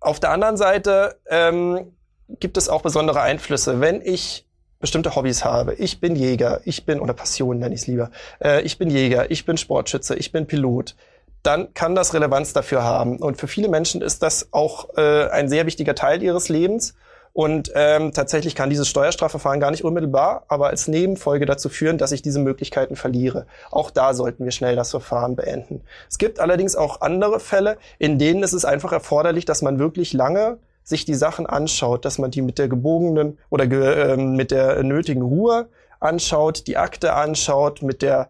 Auf 0.00 0.20
der 0.20 0.32
anderen 0.32 0.58
Seite 0.58 1.18
ähm, 1.30 1.96
gibt 2.40 2.58
es 2.58 2.68
auch 2.68 2.82
besondere 2.82 3.22
Einflüsse. 3.22 3.80
Wenn 3.80 4.02
ich 4.02 4.46
bestimmte 4.80 5.14
Hobbys 5.14 5.44
habe. 5.44 5.74
Ich 5.74 6.00
bin 6.00 6.16
Jäger, 6.16 6.62
ich 6.64 6.86
bin, 6.86 7.00
oder 7.00 7.12
Passion 7.12 7.58
nenne 7.58 7.74
ich 7.74 7.82
es 7.82 7.86
lieber, 7.86 8.10
äh, 8.42 8.62
ich 8.62 8.78
bin 8.78 8.88
Jäger, 8.88 9.30
ich 9.30 9.44
bin 9.44 9.58
Sportschütze, 9.58 10.16
ich 10.16 10.32
bin 10.32 10.46
Pilot 10.46 10.96
dann 11.42 11.72
kann 11.74 11.94
das 11.94 12.12
Relevanz 12.14 12.52
dafür 12.52 12.84
haben. 12.84 13.18
Und 13.18 13.38
für 13.38 13.48
viele 13.48 13.68
Menschen 13.68 14.02
ist 14.02 14.22
das 14.22 14.48
auch 14.52 14.96
äh, 14.96 15.28
ein 15.28 15.48
sehr 15.48 15.66
wichtiger 15.66 15.94
Teil 15.94 16.22
ihres 16.22 16.48
Lebens. 16.48 16.94
Und 17.32 17.70
ähm, 17.76 18.12
tatsächlich 18.12 18.56
kann 18.56 18.70
dieses 18.70 18.88
Steuerstrafverfahren 18.88 19.60
gar 19.60 19.70
nicht 19.70 19.84
unmittelbar, 19.84 20.44
aber 20.48 20.66
als 20.66 20.88
Nebenfolge 20.88 21.46
dazu 21.46 21.68
führen, 21.68 21.96
dass 21.96 22.10
ich 22.10 22.22
diese 22.22 22.40
Möglichkeiten 22.40 22.96
verliere. 22.96 23.46
Auch 23.70 23.90
da 23.90 24.14
sollten 24.14 24.44
wir 24.44 24.50
schnell 24.50 24.74
das 24.74 24.90
Verfahren 24.90 25.36
beenden. 25.36 25.82
Es 26.08 26.18
gibt 26.18 26.40
allerdings 26.40 26.74
auch 26.74 27.00
andere 27.02 27.38
Fälle, 27.38 27.78
in 27.98 28.18
denen 28.18 28.42
ist 28.42 28.52
es 28.52 28.64
einfach 28.64 28.90
erforderlich, 28.90 29.44
dass 29.44 29.62
man 29.62 29.78
wirklich 29.78 30.12
lange 30.12 30.58
sich 30.82 31.04
die 31.04 31.14
Sachen 31.14 31.46
anschaut, 31.46 32.04
dass 32.04 32.18
man 32.18 32.32
die 32.32 32.42
mit 32.42 32.58
der 32.58 32.68
gebogenen 32.68 33.38
oder 33.48 33.66
ge, 33.68 34.12
äh, 34.12 34.16
mit 34.16 34.50
der 34.50 34.82
nötigen 34.82 35.22
Ruhe 35.22 35.68
anschaut, 36.00 36.66
die 36.66 36.78
Akte 36.78 37.12
anschaut, 37.12 37.82
mit 37.82 38.02
der 38.02 38.28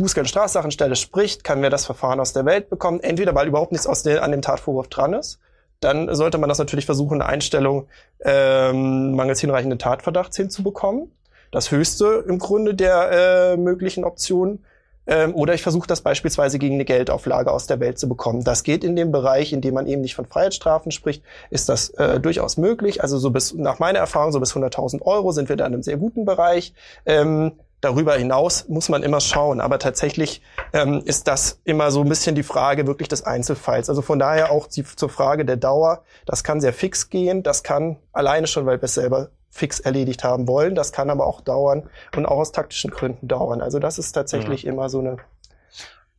Bußgeld- 0.00 0.24
und 0.24 0.28
Strafsachenstelle 0.28 0.96
spricht, 0.96 1.44
kann 1.44 1.62
wer 1.62 1.70
das 1.70 1.86
Verfahren 1.86 2.20
aus 2.20 2.32
der 2.32 2.44
Welt 2.44 2.70
bekommen. 2.70 3.00
Entweder 3.00 3.34
weil 3.34 3.48
überhaupt 3.48 3.72
nichts 3.72 3.86
aus 3.86 4.02
der, 4.02 4.22
an 4.22 4.30
dem 4.30 4.42
Tatvorwurf 4.42 4.88
dran 4.88 5.12
ist. 5.12 5.38
Dann 5.80 6.14
sollte 6.14 6.38
man 6.38 6.48
das 6.48 6.58
natürlich 6.58 6.86
versuchen, 6.86 7.20
eine 7.20 7.30
Einstellung 7.30 7.88
ähm, 8.20 9.14
mangels 9.14 9.40
hinreichenden 9.40 9.78
Tatverdachts 9.78 10.36
hinzubekommen. 10.36 11.10
Das 11.50 11.70
höchste 11.70 12.24
im 12.28 12.38
Grunde 12.38 12.74
der 12.74 13.10
äh, 13.10 13.56
möglichen 13.56 14.04
Optionen. 14.04 14.64
Ähm, 15.06 15.34
oder 15.34 15.54
ich 15.54 15.62
versuche 15.62 15.88
das 15.88 16.02
beispielsweise 16.02 16.58
gegen 16.58 16.74
eine 16.74 16.84
Geldauflage 16.84 17.50
aus 17.50 17.66
der 17.66 17.80
Welt 17.80 17.98
zu 17.98 18.08
bekommen. 18.08 18.44
Das 18.44 18.62
geht 18.62 18.84
in 18.84 18.94
dem 18.94 19.10
Bereich, 19.10 19.52
in 19.52 19.60
dem 19.60 19.74
man 19.74 19.86
eben 19.86 20.02
nicht 20.02 20.14
von 20.14 20.26
Freiheitsstrafen 20.26 20.92
spricht, 20.92 21.24
ist 21.48 21.68
das 21.68 21.90
äh, 21.90 22.20
durchaus 22.20 22.58
möglich. 22.58 23.02
Also 23.02 23.18
so 23.18 23.30
bis, 23.30 23.54
nach 23.54 23.78
meiner 23.78 23.98
Erfahrung, 23.98 24.32
so 24.32 24.38
bis 24.38 24.54
100.000 24.54 25.02
Euro 25.02 25.32
sind 25.32 25.48
wir 25.48 25.56
da 25.56 25.66
in 25.66 25.72
einem 25.72 25.82
sehr 25.82 25.96
guten 25.96 26.26
Bereich. 26.26 26.74
Ähm, 27.06 27.52
Darüber 27.80 28.14
hinaus 28.14 28.68
muss 28.68 28.88
man 28.88 29.02
immer 29.02 29.20
schauen, 29.20 29.60
aber 29.60 29.78
tatsächlich 29.78 30.42
ähm, 30.72 31.02
ist 31.04 31.28
das 31.28 31.60
immer 31.64 31.90
so 31.90 32.02
ein 32.02 32.08
bisschen 32.08 32.34
die 32.34 32.42
Frage 32.42 32.86
wirklich 32.86 33.08
des 33.08 33.24
Einzelfalls. 33.24 33.88
Also 33.88 34.02
von 34.02 34.18
daher 34.18 34.50
auch 34.50 34.66
die, 34.66 34.84
zur 34.84 35.08
Frage 35.08 35.44
der 35.44 35.56
Dauer. 35.56 36.02
Das 36.26 36.44
kann 36.44 36.60
sehr 36.60 36.74
fix 36.74 37.08
gehen, 37.08 37.42
das 37.42 37.62
kann 37.62 37.96
alleine 38.12 38.46
schon, 38.46 38.66
weil 38.66 38.80
wir 38.80 38.84
es 38.84 38.94
selber 38.94 39.30
fix 39.50 39.80
erledigt 39.80 40.24
haben 40.24 40.46
wollen. 40.46 40.74
Das 40.74 40.92
kann 40.92 41.10
aber 41.10 41.26
auch 41.26 41.40
dauern 41.40 41.88
und 42.14 42.26
auch 42.26 42.38
aus 42.38 42.52
taktischen 42.52 42.90
Gründen 42.90 43.28
dauern. 43.28 43.62
Also 43.62 43.78
das 43.78 43.98
ist 43.98 44.12
tatsächlich 44.12 44.64
mhm. 44.64 44.72
immer 44.72 44.88
so 44.88 45.00
eine 45.00 45.16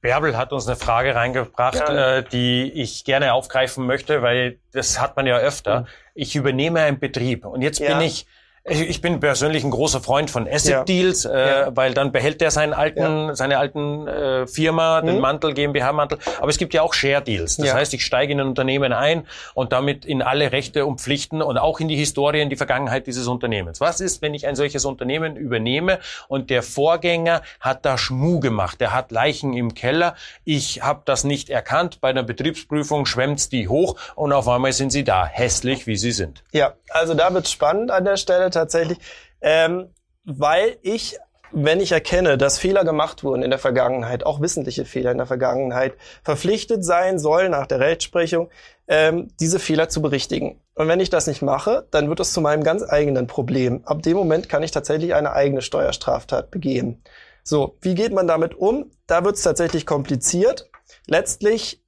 Bärbel 0.01 0.35
hat 0.35 0.51
uns 0.51 0.67
eine 0.67 0.75
Frage 0.75 1.13
reingebracht, 1.13 1.79
äh, 1.87 2.23
die 2.23 2.71
ich 2.71 3.05
gerne 3.05 3.33
aufgreifen 3.33 3.85
möchte, 3.85 4.23
weil 4.23 4.57
das 4.71 4.99
hat 4.99 5.15
man 5.15 5.27
ja 5.27 5.37
öfter. 5.37 5.81
Mhm. 5.81 5.85
Ich 6.15 6.35
übernehme 6.35 6.81
einen 6.81 6.99
Betrieb 6.99 7.45
und 7.45 7.61
jetzt 7.61 7.79
ja. 7.79 7.89
bin 7.89 8.07
ich 8.07 8.25
ich 8.63 9.01
bin 9.01 9.19
persönlich 9.19 9.63
ein 9.63 9.71
großer 9.71 10.01
Freund 10.01 10.29
von 10.29 10.47
Asset 10.47 10.71
ja. 10.71 10.83
Deals, 10.83 11.25
äh, 11.25 11.31
ja. 11.31 11.75
weil 11.75 11.95
dann 11.95 12.11
behält 12.11 12.41
der 12.41 12.51
seinen 12.51 12.73
alten, 12.73 12.99
ja. 13.01 13.35
seine 13.35 13.57
alten 13.57 14.07
äh, 14.07 14.45
Firma, 14.45 15.01
den 15.01 15.15
mhm. 15.15 15.21
Mantel, 15.21 15.53
GmbH-Mantel. 15.55 16.19
Aber 16.39 16.49
es 16.49 16.59
gibt 16.59 16.75
ja 16.75 16.83
auch 16.83 16.93
Share 16.93 17.23
Deals. 17.23 17.57
Das 17.57 17.73
heißt, 17.73 17.91
ich 17.95 18.05
steige 18.05 18.33
in 18.33 18.39
ein 18.39 18.47
Unternehmen 18.47 18.93
ein 18.93 19.25
und 19.55 19.71
damit 19.71 20.05
in 20.05 20.21
alle 20.21 20.51
Rechte 20.51 20.85
und 20.85 21.01
Pflichten 21.01 21.41
und 21.41 21.57
auch 21.57 21.79
in 21.79 21.87
die 21.87 21.95
Historie, 21.95 22.41
in 22.41 22.51
die 22.51 22.55
Vergangenheit 22.55 23.07
dieses 23.07 23.27
Unternehmens. 23.27 23.81
Was 23.81 23.99
ist, 23.99 24.21
wenn 24.21 24.35
ich 24.35 24.45
ein 24.45 24.55
solches 24.55 24.85
Unternehmen 24.85 25.37
übernehme 25.37 25.99
und 26.27 26.51
der 26.51 26.61
Vorgänger 26.61 27.41
hat 27.59 27.83
da 27.83 27.97
Schmu 27.97 28.39
gemacht, 28.39 28.79
der 28.79 28.93
hat 28.93 29.11
Leichen 29.11 29.53
im 29.53 29.73
Keller, 29.73 30.15
ich 30.45 30.83
habe 30.83 31.01
das 31.05 31.23
nicht 31.23 31.49
erkannt, 31.49 31.99
bei 31.99 32.09
einer 32.09 32.23
Betriebsprüfung 32.23 33.07
schwemmt's 33.07 33.49
die 33.49 33.67
hoch 33.67 33.95
und 34.13 34.33
auf 34.33 34.47
einmal 34.47 34.71
sind 34.71 34.91
sie 34.91 35.03
da, 35.03 35.25
hässlich 35.25 35.87
wie 35.87 35.97
sie 35.97 36.11
sind. 36.11 36.43
Ja, 36.51 36.73
also 36.89 37.15
da 37.15 37.33
wird's 37.33 37.51
spannend 37.51 37.89
an 37.89 38.05
der 38.05 38.17
Stelle 38.17 38.50
tatsächlich, 38.51 38.97
ähm, 39.41 39.89
weil 40.23 40.77
ich 40.81 41.17
wenn 41.53 41.81
ich 41.81 41.91
erkenne, 41.91 42.37
dass 42.37 42.57
Fehler 42.57 42.85
gemacht 42.85 43.23
wurden 43.23 43.43
in 43.43 43.49
der 43.49 43.59
Vergangenheit, 43.59 44.25
auch 44.25 44.39
wissentliche 44.41 44.85
Fehler 44.85 45.11
in 45.11 45.17
der 45.17 45.27
Vergangenheit, 45.27 45.95
verpflichtet 46.23 46.85
sein 46.85 47.19
soll 47.19 47.49
nach 47.49 47.67
der 47.67 47.79
Rechtsprechung, 47.79 48.49
ähm, 48.87 49.29
diese 49.39 49.59
Fehler 49.59 49.89
zu 49.89 50.01
berichtigen. 50.01 50.61
Und 50.75 50.87
wenn 50.87 50.99
ich 50.99 51.09
das 51.09 51.27
nicht 51.27 51.41
mache, 51.41 51.87
dann 51.91 52.09
wird 52.09 52.19
es 52.19 52.33
zu 52.33 52.41
meinem 52.41 52.63
ganz 52.63 52.83
eigenen 52.87 53.27
Problem. 53.27 53.81
Ab 53.85 54.01
dem 54.01 54.15
Moment 54.15 54.49
kann 54.49 54.63
ich 54.63 54.71
tatsächlich 54.71 55.13
eine 55.13 55.33
eigene 55.33 55.61
Steuerstraftat 55.61 56.51
begehen. 56.51 57.03
So, 57.43 57.77
wie 57.81 57.95
geht 57.95 58.13
man 58.13 58.27
damit 58.27 58.55
um? 58.55 58.91
Da 59.07 59.25
wird 59.25 59.35
es 59.35 59.43
tatsächlich 59.43 59.85
kompliziert. 59.85 60.69
Letztlich, 61.07 61.83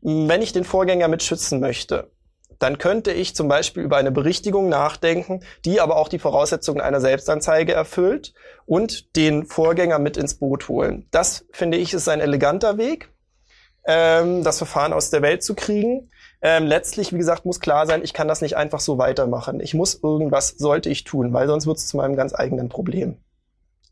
wenn 0.00 0.42
ich 0.42 0.52
den 0.52 0.64
Vorgänger 0.64 1.08
mit 1.08 1.22
schützen 1.22 1.58
möchte, 1.58 2.11
dann 2.62 2.78
könnte 2.78 3.12
ich 3.12 3.34
zum 3.34 3.48
Beispiel 3.48 3.82
über 3.82 3.96
eine 3.96 4.12
Berichtigung 4.12 4.68
nachdenken, 4.68 5.40
die 5.64 5.80
aber 5.80 5.96
auch 5.96 6.08
die 6.08 6.18
Voraussetzungen 6.18 6.80
einer 6.80 7.00
Selbstanzeige 7.00 7.72
erfüllt 7.72 8.34
und 8.66 9.16
den 9.16 9.44
Vorgänger 9.46 9.98
mit 9.98 10.16
ins 10.16 10.34
Boot 10.34 10.68
holen. 10.68 11.06
Das 11.10 11.44
finde 11.50 11.78
ich 11.78 11.92
ist 11.92 12.08
ein 12.08 12.20
eleganter 12.20 12.78
Weg, 12.78 13.10
ähm, 13.84 14.44
das 14.44 14.58
Verfahren 14.58 14.92
aus 14.92 15.10
der 15.10 15.22
Welt 15.22 15.42
zu 15.42 15.54
kriegen. 15.54 16.10
Ähm, 16.40 16.66
letztlich, 16.66 17.12
wie 17.12 17.18
gesagt, 17.18 17.44
muss 17.44 17.60
klar 17.60 17.86
sein, 17.86 18.02
ich 18.02 18.12
kann 18.12 18.28
das 18.28 18.40
nicht 18.40 18.56
einfach 18.56 18.80
so 18.80 18.98
weitermachen. 18.98 19.60
Ich 19.60 19.74
muss 19.74 20.00
irgendwas, 20.02 20.48
sollte 20.48 20.88
ich 20.88 21.04
tun, 21.04 21.32
weil 21.32 21.46
sonst 21.46 21.66
wird 21.66 21.78
es 21.78 21.86
zu 21.86 21.96
meinem 21.96 22.16
ganz 22.16 22.34
eigenen 22.34 22.68
Problem. 22.68 23.16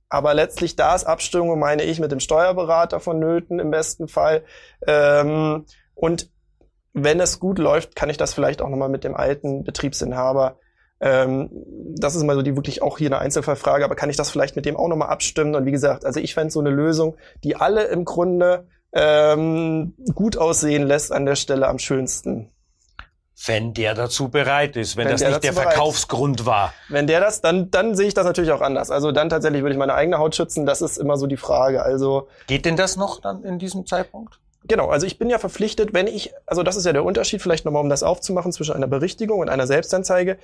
Aber 0.08 0.34
letztlich 0.34 0.74
da 0.74 0.96
ist 0.96 1.04
Abstimmung, 1.04 1.58
meine 1.58 1.84
ich, 1.84 2.00
mit 2.00 2.10
dem 2.10 2.18
Steuerberater 2.18 2.98
vonnöten 2.98 3.60
im 3.60 3.70
besten 3.70 4.08
Fall. 4.08 4.42
Ähm, 4.84 5.64
und 5.94 6.28
wenn 6.92 7.20
es 7.20 7.40
gut 7.40 7.58
läuft, 7.58 7.96
kann 7.96 8.10
ich 8.10 8.16
das 8.16 8.34
vielleicht 8.34 8.62
auch 8.62 8.68
nochmal 8.68 8.88
mit 8.88 9.04
dem 9.04 9.14
alten 9.14 9.64
Betriebsinhaber 9.64 10.56
ähm, 11.00 11.48
das 11.98 12.14
ist 12.14 12.24
mal 12.24 12.36
so 12.36 12.42
die 12.42 12.56
wirklich 12.56 12.82
auch 12.82 12.98
hier 12.98 13.08
eine 13.08 13.18
Einzelfallfrage, 13.18 13.84
aber 13.84 13.96
kann 13.96 14.10
ich 14.10 14.16
das 14.16 14.30
vielleicht 14.30 14.54
mit 14.54 14.66
dem 14.66 14.76
auch 14.76 14.88
nochmal 14.88 15.08
abstimmen? 15.08 15.54
Und 15.54 15.64
wie 15.64 15.70
gesagt, 15.70 16.04
also 16.04 16.20
ich 16.20 16.34
fände 16.34 16.50
so 16.50 16.60
eine 16.60 16.70
Lösung, 16.70 17.16
die 17.42 17.56
alle 17.56 17.84
im 17.84 18.04
Grunde 18.04 18.68
ähm, 18.92 19.94
gut 20.14 20.36
aussehen 20.36 20.86
lässt 20.86 21.12
an 21.12 21.24
der 21.24 21.36
Stelle 21.36 21.68
am 21.68 21.78
schönsten. 21.78 22.50
Wenn 23.46 23.72
der 23.72 23.94
dazu 23.94 24.28
bereit 24.28 24.76
ist, 24.76 24.98
wenn, 24.98 25.06
wenn 25.06 25.12
das 25.12 25.22
nicht 25.22 25.42
der 25.42 25.54
Verkaufsgrund 25.54 26.44
war. 26.44 26.74
Wenn 26.90 27.06
der 27.06 27.20
das, 27.20 27.40
dann, 27.40 27.70
dann 27.70 27.94
sehe 27.94 28.08
ich 28.08 28.12
das 28.12 28.26
natürlich 28.26 28.52
auch 28.52 28.60
anders. 28.60 28.90
Also 28.90 29.12
dann 29.12 29.30
tatsächlich 29.30 29.62
würde 29.62 29.72
ich 29.72 29.78
meine 29.78 29.94
eigene 29.94 30.18
Haut 30.18 30.34
schützen, 30.34 30.66
das 30.66 30.82
ist 30.82 30.98
immer 30.98 31.16
so 31.16 31.26
die 31.26 31.38
Frage. 31.38 31.82
Also 31.82 32.28
Geht 32.46 32.66
denn 32.66 32.76
das 32.76 32.96
noch 32.96 33.22
dann 33.22 33.42
in 33.42 33.58
diesem 33.58 33.86
Zeitpunkt? 33.86 34.38
Genau, 34.70 34.88
also 34.88 35.04
ich 35.04 35.18
bin 35.18 35.28
ja 35.28 35.40
verpflichtet, 35.40 35.94
wenn 35.94 36.06
ich, 36.06 36.32
also 36.46 36.62
das 36.62 36.76
ist 36.76 36.86
ja 36.86 36.92
der 36.92 37.04
Unterschied, 37.04 37.42
vielleicht 37.42 37.64
nochmal, 37.64 37.82
um 37.82 37.88
das 37.88 38.04
aufzumachen, 38.04 38.52
zwischen 38.52 38.72
einer 38.72 38.86
Berichtigung 38.86 39.40
und 39.40 39.48
einer 39.48 39.66
Selbstanzeige. 39.66 40.38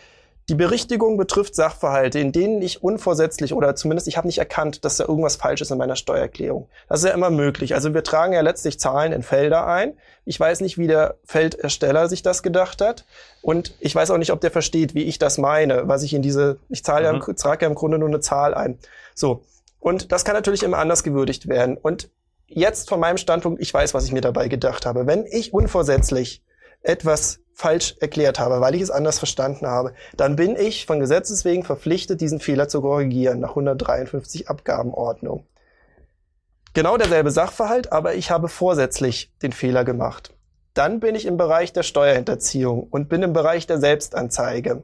Die 0.49 0.57
Berichtigung 0.57 1.17
betrifft 1.17 1.55
Sachverhalte, 1.55 2.19
in 2.19 2.33
denen 2.33 2.61
ich 2.61 2.83
unvorsätzlich 2.83 3.55
oder 3.55 3.77
zumindest 3.77 4.09
ich 4.09 4.17
habe 4.17 4.27
nicht 4.27 4.39
erkannt, 4.39 4.85
dass 4.85 4.97
da 4.97 5.05
irgendwas 5.05 5.37
falsch 5.37 5.61
ist 5.61 5.71
in 5.71 5.79
meiner 5.79 5.95
Steuererklärung. 5.95 6.69
Das 6.89 7.05
ist 7.05 7.09
ja 7.09 7.15
immer 7.15 7.31
möglich. 7.31 7.73
Also 7.75 7.95
wir 7.95 8.03
tragen 8.03 8.33
ja 8.33 8.41
letztlich 8.41 8.81
Zahlen 8.81 9.13
in 9.13 9.23
Felder 9.23 9.65
ein. 9.69 9.97
Ich 10.25 10.41
weiß 10.41 10.61
nicht, 10.61 10.77
wie 10.77 10.89
der 10.89 11.19
Feldersteller 11.25 12.09
sich 12.09 12.25
das 12.25 12.43
gedacht 12.43 12.81
hat. 12.81 13.05
Und 13.43 13.77
ich 13.79 13.95
weiß 13.95 14.11
auch 14.11 14.19
nicht, 14.19 14.33
ob 14.33 14.41
der 14.41 14.51
versteht, 14.51 14.97
wie 14.97 15.05
ich 15.05 15.21
das 15.21 15.39
meine, 15.39 15.87
was 15.87 16.03
ich 16.03 16.15
in 16.15 16.23
diese, 16.23 16.59
ich 16.69 16.83
zahle 16.83 17.13
mhm. 17.13 17.23
ja, 17.25 17.33
trage 17.35 17.65
ja 17.65 17.69
im 17.69 17.77
Grunde 17.77 17.99
nur 17.99 18.09
eine 18.09 18.19
Zahl 18.19 18.55
ein. 18.55 18.77
So. 19.15 19.45
Und 19.79 20.11
das 20.11 20.25
kann 20.25 20.35
natürlich 20.35 20.65
immer 20.65 20.79
anders 20.79 21.05
gewürdigt 21.05 21.47
werden. 21.47 21.77
Und 21.77 22.09
jetzt 22.47 22.89
von 22.89 23.01
meinem 23.01 23.17
Standpunkt, 23.17 23.61
ich 23.61 23.73
weiß, 23.73 23.95
was 23.95 24.05
ich 24.05 24.13
mir 24.13 24.21
dabei 24.21 24.49
gedacht 24.49 24.87
habe. 24.87 25.07
Wenn 25.07 25.27
ich 25.27 25.53
unvorsätzlich 25.53 26.43
etwas 26.83 27.41
falsch 27.55 27.97
erklärt 28.01 28.39
habe, 28.39 28.61
weil 28.61 28.75
ich 28.75 28.83
es 28.83 28.91
anders 28.91 29.19
verstanden 29.19 29.67
habe, 29.67 29.95
dann 30.17 30.37
bin 30.37 30.57
ich 30.57 30.87
von 30.87 31.01
Gesetzes 31.01 31.45
wegen 31.45 31.65
verpflichtet, 31.65 32.21
diesen 32.21 32.41
Fehler 32.41 32.69
zu 32.69 32.83
korrigieren 32.83 33.41
nach 33.41 33.51
153 33.51 34.49
Abgabenordnung. 34.49 35.47
Genau 36.75 36.99
derselbe 36.99 37.31
Sachverhalt, 37.31 37.93
aber 37.93 38.15
ich 38.15 38.31
habe 38.31 38.49
vorsätzlich 38.49 39.33
den 39.43 39.53
Fehler 39.53 39.85
gemacht. 39.85 40.35
Dann 40.75 41.01
bin 41.01 41.15
ich 41.15 41.25
im 41.25 41.39
Bereich 41.39 41.73
der 41.73 41.83
Steuerhinterziehung 41.83 42.83
und 42.83 43.09
bin 43.09 43.23
im 43.23 43.33
Bereich 43.33 43.67
der 43.67 43.79
Selbstanzeige. 43.79 44.83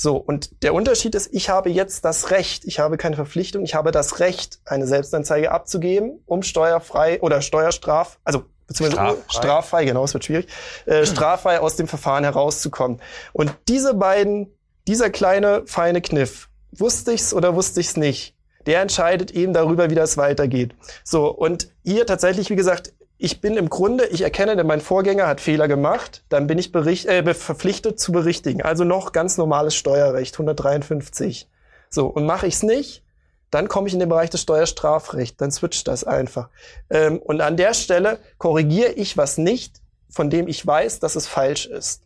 So, 0.00 0.16
und 0.16 0.62
der 0.62 0.74
Unterschied 0.74 1.16
ist, 1.16 1.34
ich 1.34 1.48
habe 1.48 1.70
jetzt 1.70 2.04
das 2.04 2.30
Recht, 2.30 2.64
ich 2.66 2.78
habe 2.78 2.96
keine 2.96 3.16
Verpflichtung, 3.16 3.64
ich 3.64 3.74
habe 3.74 3.90
das 3.90 4.20
Recht, 4.20 4.60
eine 4.64 4.86
Selbstanzeige 4.86 5.50
abzugeben, 5.50 6.22
um 6.24 6.44
steuerfrei 6.44 7.20
oder 7.20 7.42
steuerstraf, 7.42 8.20
also 8.22 8.44
beziehungsweise 8.68 9.02
straffrei, 9.02 9.22
straffrei 9.28 9.84
genau, 9.86 10.04
es 10.04 10.14
wird 10.14 10.24
schwierig, 10.24 10.46
äh, 10.86 11.04
straffrei 11.04 11.58
aus 11.58 11.74
dem 11.74 11.88
Verfahren 11.88 12.22
herauszukommen. 12.22 13.00
Und 13.32 13.52
diese 13.66 13.92
beiden, 13.92 14.54
dieser 14.86 15.10
kleine 15.10 15.64
feine 15.66 16.00
Kniff, 16.00 16.48
wusste 16.70 17.10
ich's 17.10 17.34
oder 17.34 17.56
wusste 17.56 17.80
ich's 17.80 17.96
nicht, 17.96 18.36
der 18.66 18.82
entscheidet 18.82 19.32
eben 19.32 19.52
darüber, 19.52 19.90
wie 19.90 19.96
das 19.96 20.16
weitergeht. 20.16 20.76
So, 21.02 21.26
und 21.26 21.72
hier 21.84 22.06
tatsächlich, 22.06 22.50
wie 22.50 22.56
gesagt, 22.56 22.92
ich 23.18 23.40
bin 23.40 23.56
im 23.56 23.68
Grunde, 23.68 24.06
ich 24.06 24.22
erkenne, 24.22 24.62
mein 24.62 24.80
Vorgänger 24.80 25.26
hat 25.26 25.40
Fehler 25.40 25.66
gemacht, 25.66 26.22
dann 26.28 26.46
bin 26.46 26.56
ich 26.56 26.70
bericht, 26.70 27.06
äh, 27.06 27.34
verpflichtet 27.34 27.98
zu 27.98 28.12
berichtigen. 28.12 28.62
Also 28.62 28.84
noch 28.84 29.12
ganz 29.12 29.36
normales 29.36 29.74
Steuerrecht, 29.74 30.34
153. 30.34 31.48
So, 31.90 32.06
und 32.06 32.26
mache 32.26 32.46
ich's 32.46 32.62
nicht, 32.62 33.02
dann 33.50 33.68
komme 33.68 33.88
ich 33.88 33.94
in 33.94 34.00
den 34.00 34.08
Bereich 34.08 34.30
des 34.30 34.42
Steuerstrafrechts, 34.42 35.36
dann 35.36 35.50
switcht 35.50 35.88
das 35.88 36.04
einfach. 36.04 36.48
Ähm, 36.90 37.18
und 37.18 37.40
an 37.40 37.56
der 37.56 37.74
Stelle 37.74 38.20
korrigiere 38.38 38.92
ich 38.92 39.16
was 39.16 39.36
nicht, 39.36 39.80
von 40.08 40.30
dem 40.30 40.46
ich 40.46 40.64
weiß, 40.64 41.00
dass 41.00 41.16
es 41.16 41.26
falsch 41.26 41.66
ist. 41.66 42.02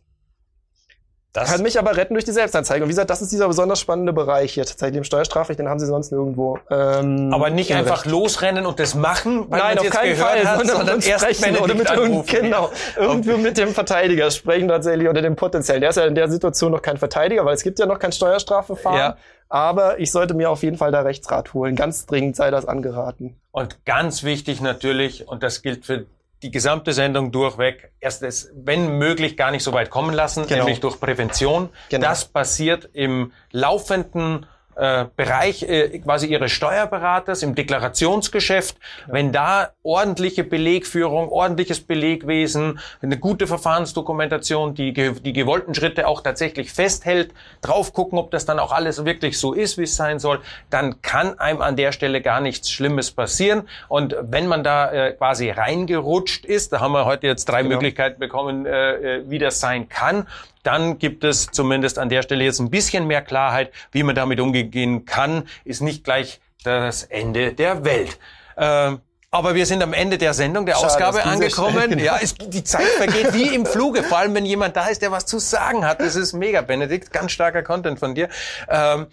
Das 1.33 1.51
kann 1.51 1.63
mich 1.63 1.79
aber 1.79 1.97
retten 1.97 2.13
durch 2.13 2.25
die 2.25 2.31
Selbstanzeige. 2.31 2.83
Und 2.83 2.89
wie 2.89 2.91
gesagt, 2.91 3.09
das 3.09 3.23
ist 3.23 3.31
dieser 3.31 3.47
besonders 3.47 3.79
spannende 3.79 4.13
Bereich 4.13 4.53
hier 4.53 4.65
tatsächlich 4.65 4.97
im 4.97 5.03
Steuerstrafrecht, 5.03 5.57
den 5.57 5.67
haben 5.67 5.79
sie 5.79 5.87
sonst 5.87 6.11
nirgendwo. 6.11 6.59
Ähm, 6.69 7.33
aber 7.33 7.49
nicht 7.49 7.73
einfach 7.73 8.05
Recht. 8.05 8.11
losrennen 8.11 8.67
und 8.67 8.79
das 8.79 8.93
machen, 8.93 9.49
weil 9.49 9.59
Nein, 9.59 9.79
auf 9.79 9.89
keinen 9.89 10.15
Fall, 10.15 10.45
hat, 10.45 10.59
sondern, 10.59 10.77
sondern 10.77 11.01
sprechen 11.01 11.57
oder 11.57 11.73
mit 11.73 11.89
irgend, 11.89 12.27
genau, 12.27 12.69
irgendwie 12.95 13.37
mit 13.37 13.57
dem 13.57 13.69
Verteidiger 13.69 14.29
sprechen 14.29 14.67
tatsächlich 14.67 15.09
oder 15.09 15.23
dem 15.23 15.35
potenziellen. 15.35 15.81
Der 15.81 15.89
ist 15.89 15.95
ja 15.95 16.05
in 16.05 16.13
der 16.13 16.29
Situation 16.29 16.71
noch 16.71 16.83
kein 16.83 16.97
Verteidiger, 16.97 17.43
weil 17.45 17.55
es 17.55 17.63
gibt 17.63 17.79
ja 17.79 17.87
noch 17.87 17.97
kein 17.97 18.11
Steuerstrafverfahren. 18.11 18.99
Ja. 18.99 19.17
Aber 19.49 19.99
ich 19.99 20.11
sollte 20.11 20.35
mir 20.35 20.51
auf 20.51 20.61
jeden 20.61 20.77
Fall 20.77 20.91
da 20.91 21.01
Rechtsrat 21.01 21.55
holen. 21.55 21.75
Ganz 21.75 22.05
dringend 22.05 22.35
sei 22.35 22.51
das 22.51 22.67
angeraten. 22.67 23.39
Und 23.51 23.85
ganz 23.85 24.23
wichtig 24.23 24.61
natürlich, 24.61 25.27
und 25.27 25.41
das 25.41 25.63
gilt 25.63 25.85
für 25.85 26.05
die 26.43 26.51
gesamte 26.51 26.93
Sendung 26.93 27.31
durchweg 27.31 27.91
erst 27.99 28.21
es, 28.21 28.51
wenn 28.53 28.97
möglich, 28.97 29.37
gar 29.37 29.51
nicht 29.51 29.63
so 29.63 29.73
weit 29.73 29.89
kommen 29.89 30.13
lassen, 30.13 30.45
genau. 30.45 30.65
nämlich 30.65 30.81
durch 30.81 30.99
Prävention. 30.99 31.69
Genau. 31.89 32.05
Das 32.05 32.25
passiert 32.25 32.89
im 32.93 33.31
laufenden 33.51 34.45
äh, 34.75 35.05
Bereich 35.15 35.63
äh, 35.63 35.99
quasi 35.99 36.27
Ihres 36.27 36.51
Steuerberaters 36.51 37.43
im 37.43 37.55
Deklarationsgeschäft, 37.55 38.77
ja. 39.07 39.13
wenn 39.13 39.31
da 39.31 39.69
ordentliche 39.83 40.43
Belegführung, 40.43 41.29
ordentliches 41.29 41.81
Belegwesen, 41.81 42.79
eine 43.01 43.17
gute 43.17 43.47
Verfahrensdokumentation, 43.47 44.73
die, 44.73 44.93
die 44.93 45.33
gewollten 45.33 45.75
Schritte 45.75 46.07
auch 46.07 46.21
tatsächlich 46.21 46.71
festhält, 46.71 47.33
drauf 47.61 47.93
gucken, 47.93 48.17
ob 48.17 48.31
das 48.31 48.45
dann 48.45 48.59
auch 48.59 48.71
alles 48.71 49.05
wirklich 49.05 49.39
so 49.39 49.53
ist, 49.53 49.77
wie 49.77 49.83
es 49.83 49.95
sein 49.95 50.19
soll, 50.19 50.39
dann 50.69 51.01
kann 51.01 51.39
einem 51.39 51.61
an 51.61 51.75
der 51.75 51.91
Stelle 51.91 52.21
gar 52.21 52.41
nichts 52.41 52.71
Schlimmes 52.71 53.11
passieren. 53.11 53.67
Und 53.87 54.15
wenn 54.21 54.47
man 54.47 54.63
da 54.63 54.91
äh, 54.91 55.11
quasi 55.13 55.49
reingerutscht 55.49 56.45
ist, 56.45 56.73
da 56.73 56.79
haben 56.79 56.93
wir 56.93 57.05
heute 57.05 57.27
jetzt 57.27 57.45
drei 57.45 57.61
genau. 57.61 57.75
Möglichkeiten 57.75 58.19
bekommen, 58.19 58.65
äh, 58.65 59.17
äh 59.17 59.23
wie 59.29 59.39
das 59.39 59.59
sein 59.59 59.89
kann 59.89 60.27
dann 60.63 60.97
gibt 60.97 61.23
es 61.23 61.47
zumindest 61.51 61.99
an 61.99 62.09
der 62.09 62.21
Stelle 62.21 62.43
jetzt 62.43 62.59
ein 62.59 62.69
bisschen 62.69 63.05
mehr 63.05 63.21
Klarheit, 63.21 63.71
wie 63.91 64.03
man 64.03 64.15
damit 64.15 64.39
umgehen 64.39 65.05
kann, 65.05 65.43
ist 65.65 65.81
nicht 65.81 66.03
gleich 66.03 66.39
das 66.63 67.03
Ende 67.03 67.53
der 67.53 67.83
Welt. 67.83 68.17
Ähm, 68.57 69.01
aber 69.33 69.55
wir 69.55 69.65
sind 69.65 69.81
am 69.81 69.93
Ende 69.93 70.19
der 70.19 70.35
Sendung, 70.35 70.67
der 70.67 70.75
Schade, 70.75 70.85
Ausgabe 70.85 71.23
angekommen. 71.23 71.89
Genau. 71.89 72.03
Ja, 72.03 72.19
es, 72.21 72.35
die 72.35 72.63
Zeit 72.63 72.85
vergeht 72.85 73.33
wie 73.33 73.53
im 73.55 73.65
Fluge, 73.65 74.03
vor 74.03 74.19
allem 74.19 74.35
wenn 74.35 74.45
jemand 74.45 74.75
da 74.75 74.87
ist, 74.87 75.01
der 75.01 75.11
was 75.11 75.25
zu 75.25 75.39
sagen 75.39 75.85
hat. 75.87 76.01
Das 76.01 76.15
ist 76.15 76.33
mega, 76.33 76.61
Benedikt. 76.61 77.11
Ganz 77.11 77.31
starker 77.31 77.63
Content 77.63 77.97
von 77.97 78.13
dir. 78.13 78.29
Ähm, 78.69 79.07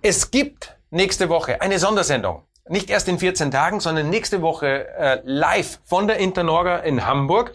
es 0.00 0.30
gibt 0.30 0.74
nächste 0.90 1.28
Woche 1.28 1.60
eine 1.60 1.78
Sondersendung. 1.78 2.44
Nicht 2.66 2.88
erst 2.88 3.08
in 3.08 3.18
14 3.18 3.50
Tagen, 3.50 3.80
sondern 3.80 4.08
nächste 4.08 4.40
Woche 4.40 4.88
äh, 4.96 5.20
live 5.24 5.80
von 5.84 6.06
der 6.06 6.16
Internorga 6.16 6.78
in 6.78 7.06
Hamburg. 7.06 7.52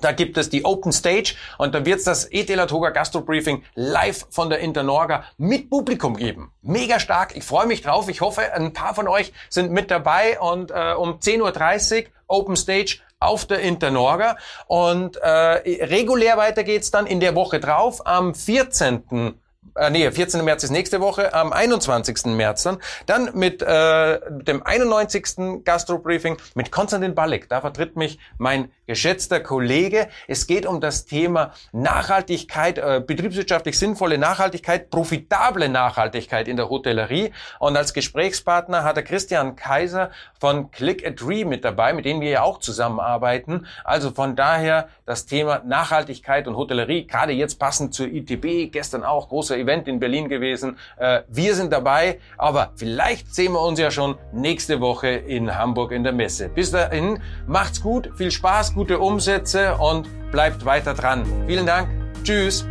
Da 0.00 0.12
gibt 0.12 0.36
es 0.36 0.50
die 0.50 0.64
Open 0.64 0.92
Stage 0.92 1.34
und 1.58 1.74
da 1.74 1.84
wird 1.84 1.98
es 1.98 2.04
das 2.04 2.24
ETLA 2.26 2.66
Toga 2.66 2.90
Gastro 2.90 3.20
Briefing 3.20 3.62
live 3.74 4.26
von 4.30 4.50
der 4.50 4.60
Internorga 4.60 5.24
mit 5.38 5.70
Publikum 5.70 6.16
geben. 6.16 6.52
Mega 6.62 7.00
stark, 7.00 7.36
ich 7.36 7.44
freue 7.44 7.66
mich 7.66 7.82
drauf. 7.82 8.08
Ich 8.08 8.20
hoffe, 8.20 8.52
ein 8.52 8.72
paar 8.72 8.94
von 8.94 9.08
euch 9.08 9.32
sind 9.48 9.72
mit 9.72 9.90
dabei 9.90 10.38
und 10.40 10.70
äh, 10.70 10.94
um 10.96 11.18
10.30 11.18 12.02
Uhr 12.02 12.08
Open 12.28 12.56
Stage 12.56 12.98
auf 13.18 13.46
der 13.46 13.60
Internorga 13.60 14.36
und 14.66 15.16
äh, 15.16 15.28
regulär 15.28 16.36
weiter 16.36 16.64
geht's 16.64 16.90
dann 16.90 17.06
in 17.06 17.20
der 17.20 17.34
Woche 17.34 17.60
drauf 17.60 18.06
am 18.06 18.34
14 18.34 19.38
äh, 19.74 19.90
nee, 19.90 20.10
14. 20.10 20.44
März 20.44 20.64
ist 20.64 20.70
nächste 20.70 21.00
Woche, 21.00 21.34
am 21.34 21.52
21. 21.52 22.26
März 22.26 22.62
dann, 22.62 22.78
dann 23.06 23.30
mit 23.34 23.62
äh, 23.62 24.20
dem 24.30 24.64
91. 24.64 25.64
Gastro-Briefing 25.64 26.36
mit 26.54 26.70
Konstantin 26.70 27.14
Balek. 27.14 27.48
Da 27.48 27.60
vertritt 27.60 27.96
mich 27.96 28.18
mein 28.38 28.70
geschätzter 28.86 29.40
Kollege. 29.40 30.08
Es 30.28 30.46
geht 30.46 30.66
um 30.66 30.80
das 30.80 31.06
Thema 31.06 31.52
Nachhaltigkeit, 31.72 32.78
äh, 32.78 33.02
betriebswirtschaftlich 33.04 33.78
sinnvolle 33.78 34.18
Nachhaltigkeit, 34.18 34.90
profitable 34.90 35.68
Nachhaltigkeit 35.68 36.48
in 36.48 36.56
der 36.56 36.70
Hotellerie. 36.70 37.32
Und 37.58 37.76
als 37.76 37.92
Gesprächspartner 37.92 38.84
hat 38.84 38.96
er 38.96 39.02
Christian 39.02 39.56
Kaiser 39.56 40.10
von 40.38 40.70
Click 40.70 41.06
a 41.06 41.10
Tree 41.10 41.44
mit 41.44 41.64
dabei, 41.64 41.92
mit 41.92 42.04
denen 42.04 42.20
wir 42.20 42.30
ja 42.30 42.42
auch 42.42 42.58
zusammenarbeiten. 42.58 43.66
Also 43.84 44.10
von 44.10 44.36
daher 44.36 44.88
das 45.04 45.26
Thema 45.26 45.62
Nachhaltigkeit 45.64 46.46
und 46.46 46.56
Hotellerie, 46.56 47.06
gerade 47.06 47.32
jetzt 47.32 47.58
passend 47.58 47.94
zur 47.94 48.06
ITB, 48.06 48.70
gestern 48.72 49.04
auch 49.04 49.30
großer 49.56 49.58
Event 49.58 49.88
in 49.88 49.98
Berlin 49.98 50.28
gewesen. 50.28 50.76
Äh, 50.98 51.22
wir 51.28 51.54
sind 51.54 51.72
dabei, 51.72 52.18
aber 52.38 52.72
vielleicht 52.76 53.34
sehen 53.34 53.52
wir 53.52 53.62
uns 53.62 53.78
ja 53.78 53.90
schon 53.90 54.16
nächste 54.32 54.80
Woche 54.80 55.08
in 55.08 55.56
Hamburg 55.56 55.92
in 55.92 56.04
der 56.04 56.12
Messe. 56.12 56.48
Bis 56.48 56.70
dahin, 56.70 57.20
macht's 57.46 57.80
gut, 57.80 58.10
viel 58.16 58.30
Spaß, 58.30 58.74
gute 58.74 58.98
Umsätze 58.98 59.76
und 59.76 60.08
bleibt 60.30 60.64
weiter 60.64 60.94
dran. 60.94 61.24
Vielen 61.46 61.66
Dank. 61.66 61.88
Tschüss. 62.22 62.66